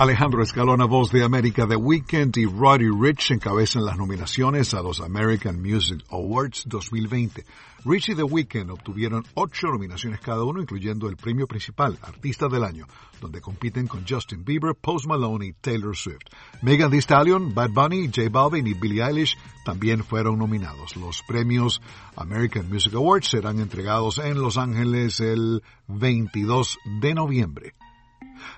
Alejandro 0.00 0.42
Escalona, 0.42 0.86
voz 0.86 1.12
de 1.12 1.22
América, 1.22 1.68
The 1.68 1.76
Weeknd 1.76 2.34
y 2.38 2.46
Roddy 2.46 2.88
Rich 2.88 3.32
encabezan 3.32 3.84
las 3.84 3.98
nominaciones 3.98 4.72
a 4.72 4.80
los 4.80 4.98
American 5.02 5.60
Music 5.60 6.02
Awards 6.08 6.62
2020. 6.64 7.44
Rich 7.84 8.08
y 8.08 8.14
The 8.14 8.22
Weeknd 8.22 8.70
obtuvieron 8.70 9.26
ocho 9.34 9.66
nominaciones 9.66 10.20
cada 10.20 10.42
uno, 10.44 10.62
incluyendo 10.62 11.06
el 11.06 11.18
premio 11.18 11.46
principal, 11.46 11.98
Artista 12.00 12.48
del 12.48 12.64
Año, 12.64 12.86
donde 13.20 13.42
compiten 13.42 13.86
con 13.86 14.06
Justin 14.08 14.42
Bieber, 14.42 14.74
Post 14.74 15.04
Malone 15.06 15.48
y 15.48 15.52
Taylor 15.52 15.94
Swift. 15.94 16.30
Megan 16.62 16.90
Thee 16.90 17.02
Stallion, 17.02 17.54
Bad 17.54 17.72
Bunny, 17.72 18.06
J 18.06 18.30
Balvin 18.30 18.66
y 18.66 18.72
Billie 18.72 19.04
Eilish 19.04 19.36
también 19.66 20.02
fueron 20.02 20.38
nominados. 20.38 20.96
Los 20.96 21.22
premios 21.28 21.82
American 22.16 22.70
Music 22.70 22.94
Awards 22.94 23.28
serán 23.28 23.60
entregados 23.60 24.16
en 24.16 24.40
Los 24.40 24.56
Ángeles 24.56 25.20
el 25.20 25.62
22 25.88 26.78
de 27.02 27.14
noviembre. 27.14 27.74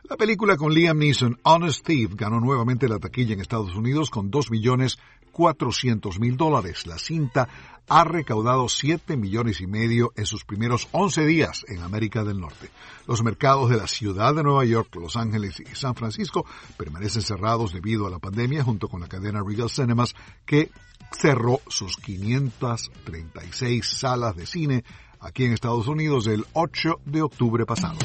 La 0.09 0.16
película 0.16 0.57
con 0.57 0.72
Liam 0.72 0.99
Neeson, 0.99 1.39
Honest 1.43 1.87
Thief, 1.87 2.14
ganó 2.14 2.41
nuevamente 2.41 2.89
la 2.89 2.99
taquilla 2.99 3.35
en 3.35 3.41
Estados 3.41 3.74
Unidos 3.74 4.11
con 4.11 4.30
2 4.30 4.51
millones 4.51 4.99
400 5.33 6.20
mil 6.20 6.37
dólares. 6.37 6.87
La 6.87 6.99
cinta 6.99 7.49
ha 7.89 8.05
recaudado 8.05 8.68
7 8.68 9.16
millones 9.16 9.61
y 9.61 9.66
medio 9.66 10.12
en 10.16 10.26
sus 10.26 10.45
primeros 10.45 10.89
11 10.93 11.26
días 11.26 11.64
en 11.68 11.83
América 11.83 12.22
del 12.22 12.41
Norte. 12.41 12.70
Los 13.07 13.22
mercados 13.22 13.70
de 13.70 13.76
la 13.76 13.89
ciudad 13.89 14.35
de 14.35 14.43
Nueva 14.43 14.64
York, 14.64 14.95
Los 14.97 15.16
Ángeles 15.16 15.61
y 15.61 15.74
San 15.74 15.95
Francisco 15.95 16.47
permanecen 16.76 17.22
cerrados 17.22 17.72
debido 17.72 18.07
a 18.07 18.11
la 18.11 18.18
pandemia 18.18 18.62
junto 18.62 18.89
con 18.89 19.01
la 19.01 19.09
cadena 19.09 19.43
Regal 19.45 19.70
Cinemas 19.70 20.14
que 20.47 20.70
cerró 21.11 21.61
sus 21.68 21.97
536 21.97 23.87
salas 23.87 24.37
de 24.37 24.47
cine 24.47 24.85
aquí 25.20 25.45
en 25.45 25.53
Estados 25.53 25.89
Unidos 25.89 26.26
el 26.26 26.47
8 26.53 27.01
de 27.05 27.22
octubre 27.22 27.66
pasado. 27.66 27.99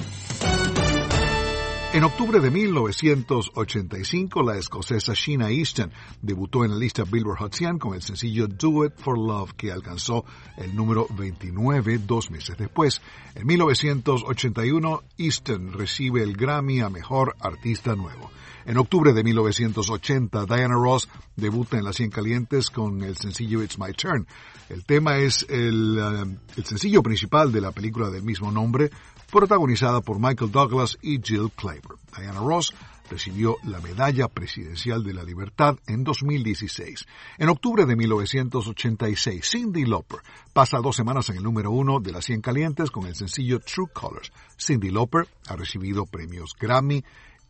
En 1.98 2.04
octubre 2.04 2.40
de 2.40 2.52
1985, 2.52 4.44
la 4.44 4.56
escocesa 4.56 5.14
Sheena 5.16 5.50
Easton 5.50 5.92
debutó 6.22 6.64
en 6.64 6.70
la 6.70 6.78
lista 6.78 7.06
Billboard 7.06 7.40
Hot 7.40 7.56
100 7.56 7.80
con 7.80 7.96
el 7.96 8.04
sencillo 8.04 8.48
Do 8.48 8.86
It 8.86 8.94
for 8.98 9.18
Love, 9.18 9.54
que 9.54 9.72
alcanzó 9.72 10.24
el 10.58 10.76
número 10.76 11.08
29 11.18 11.98
dos 12.06 12.30
meses 12.30 12.56
después. 12.56 13.02
En 13.34 13.48
1981, 13.48 15.04
Easton 15.18 15.74
recibe 15.74 16.22
el 16.22 16.38
Grammy 16.38 16.82
a 16.82 16.92
Mejor 16.92 17.36
Artista 17.40 17.96
Nuevo. 17.96 18.30
En 18.68 18.78
octubre 18.78 19.12
de 19.14 19.24
1980, 19.24 20.46
Diana 20.46 20.76
Ross 20.76 21.10
debuta 21.36 21.78
en 21.78 21.84
Las 21.84 21.96
100 21.96 22.12
Calientes 22.12 22.70
con 22.70 23.02
el 23.02 23.18
sencillo 23.18 23.64
It's 23.64 23.80
My 23.80 23.94
Turn. 23.94 24.28
El 24.70 24.86
tema 24.86 25.18
es 25.18 25.48
el, 25.50 25.98
eh, 25.98 26.38
el 26.58 26.66
sencillo 26.66 27.02
principal 27.02 27.52
de 27.52 27.62
la 27.62 27.72
película 27.72 28.12
del 28.12 28.22
mismo 28.22 28.52
nombre, 28.52 28.92
protagonizada 29.32 30.02
por 30.02 30.20
Michael 30.20 30.52
Douglas 30.52 30.98
y 31.02 31.20
Jill 31.22 31.52
Clayburgh. 31.56 32.00
Diana 32.16 32.40
Ross 32.40 32.74
recibió 33.10 33.58
la 33.64 33.80
Medalla 33.80 34.28
Presidencial 34.28 35.04
de 35.04 35.14
la 35.14 35.24
Libertad 35.24 35.78
en 35.88 36.04
2016. 36.04 37.06
En 37.38 37.50
octubre 37.50 37.86
de 37.86 37.96
1986, 37.96 39.50
Cindy 39.50 39.86
Lauper 39.86 40.20
pasa 40.54 40.80
dos 40.80 40.96
semanas 40.96 41.30
en 41.30 41.38
el 41.38 41.44
número 41.44 41.72
uno 41.72 42.00
de 42.00 42.12
las 42.12 42.26
100 42.26 42.42
calientes 42.42 42.92
con 42.92 43.06
el 43.08 43.16
sencillo 43.16 43.60
True 43.60 43.90
Colors. 43.94 44.32
Cindy 44.58 44.90
Lauper 44.90 45.28
ha 45.48 45.56
recibido 45.56 46.06
premios 46.06 46.54
Grammy, 46.60 47.04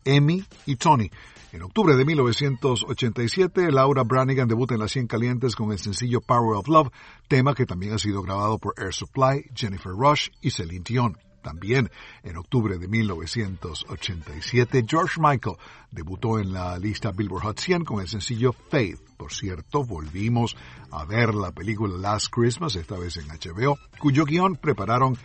Emmy 0.04 0.44
y 0.66 0.76
Tony. 0.76 1.10
En 1.50 1.62
octubre 1.62 1.96
de 1.96 2.04
1987, 2.04 3.72
Laura 3.72 4.02
Branigan 4.02 4.48
debuta 4.48 4.74
en 4.74 4.80
las 4.80 4.92
100 4.92 5.06
calientes 5.06 5.56
con 5.56 5.72
el 5.72 5.78
sencillo 5.78 6.20
Power 6.20 6.58
of 6.58 6.68
Love, 6.68 6.90
tema 7.26 7.54
que 7.54 7.66
también 7.66 7.94
ha 7.94 7.98
sido 7.98 8.22
grabado 8.22 8.58
por 8.58 8.74
Air 8.76 8.92
Supply, 8.92 9.46
Jennifer 9.54 9.92
Rush 9.92 10.28
y 10.42 10.50
Celine 10.50 10.84
Dion. 10.84 11.27
También 11.42 11.90
en 12.22 12.36
octubre 12.36 12.78
de 12.78 12.88
1987, 12.88 14.84
George 14.86 15.20
Michael 15.20 15.56
debutó 15.90 16.38
en 16.38 16.52
la 16.52 16.78
lista 16.78 17.12
Billboard 17.12 17.42
Hot 17.44 17.60
100 17.60 17.84
con 17.84 18.00
el 18.00 18.08
sencillo 18.08 18.52
Faith. 18.52 19.00
Por 19.16 19.32
cierto, 19.32 19.84
volvimos 19.84 20.56
a 20.90 21.04
ver 21.04 21.34
la 21.34 21.52
película 21.52 21.96
Last 21.96 22.28
Christmas, 22.30 22.76
esta 22.76 22.98
vez 22.98 23.16
en 23.16 23.28
HBO, 23.28 23.78
cuyo 23.98 24.24
guion 24.24 24.56
prepararon 24.56 25.16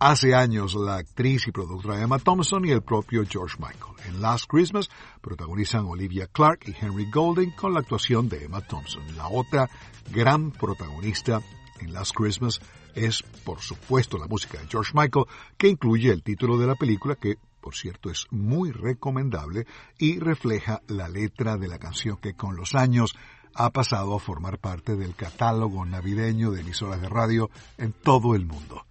hace 0.00 0.34
años 0.34 0.74
la 0.74 0.96
actriz 0.96 1.46
y 1.46 1.52
productora 1.52 2.02
Emma 2.02 2.18
Thompson 2.18 2.64
y 2.64 2.70
el 2.70 2.82
propio 2.82 3.22
George 3.28 3.56
Michael. 3.58 3.94
En 4.08 4.22
Last 4.22 4.46
Christmas 4.48 4.88
protagonizan 5.20 5.84
Olivia 5.84 6.26
Clark 6.26 6.60
y 6.66 6.74
Henry 6.74 7.10
Golding 7.10 7.50
con 7.50 7.74
la 7.74 7.80
actuación 7.80 8.28
de 8.28 8.44
Emma 8.44 8.62
Thompson. 8.62 9.02
La 9.16 9.28
otra 9.28 9.68
gran 10.10 10.52
protagonista 10.52 11.42
en 11.80 11.92
Last 11.92 12.12
Christmas 12.14 12.60
es, 12.94 13.22
por 13.44 13.60
supuesto, 13.60 14.18
la 14.18 14.26
música 14.26 14.58
de 14.58 14.66
George 14.66 14.92
Michael, 14.94 15.26
que 15.56 15.68
incluye 15.68 16.10
el 16.10 16.22
título 16.22 16.58
de 16.58 16.66
la 16.66 16.74
película, 16.74 17.16
que, 17.16 17.36
por 17.60 17.74
cierto, 17.74 18.10
es 18.10 18.26
muy 18.30 18.70
recomendable 18.72 19.66
y 19.98 20.18
refleja 20.18 20.82
la 20.88 21.08
letra 21.08 21.56
de 21.56 21.68
la 21.68 21.78
canción 21.78 22.16
que 22.16 22.34
con 22.34 22.56
los 22.56 22.74
años 22.74 23.14
ha 23.54 23.70
pasado 23.70 24.14
a 24.14 24.20
formar 24.20 24.58
parte 24.58 24.96
del 24.96 25.14
catálogo 25.14 25.84
navideño 25.84 26.50
de 26.50 26.60
emisoras 26.60 27.00
de 27.00 27.08
radio 27.08 27.50
en 27.78 27.92
todo 27.92 28.34
el 28.34 28.46
mundo. 28.46 28.86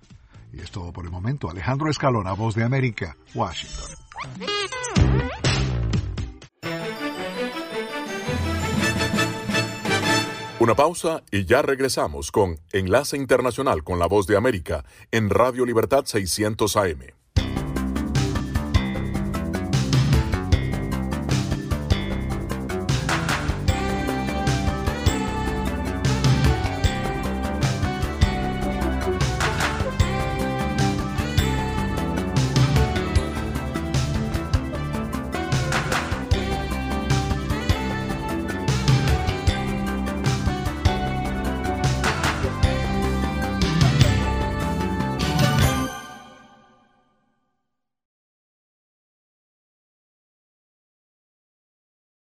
Y 0.51 0.61
es 0.61 0.71
todo 0.71 0.91
por 0.91 1.05
el 1.05 1.11
momento. 1.11 1.49
Alejandro 1.49 1.89
Escalona, 1.89 2.33
Voz 2.33 2.55
de 2.55 2.63
América, 2.63 3.15
Washington. 3.35 3.95
Una 10.59 10.75
pausa 10.75 11.23
y 11.31 11.45
ya 11.45 11.61
regresamos 11.61 12.33
con 12.33 12.59
Enlace 12.73 13.15
Internacional 13.15 13.85
con 13.85 13.97
la 13.97 14.07
Voz 14.07 14.27
de 14.27 14.35
América 14.35 14.83
en 15.09 15.29
Radio 15.29 15.65
Libertad 15.65 16.03
600 16.03 16.75
AM. 16.75 17.18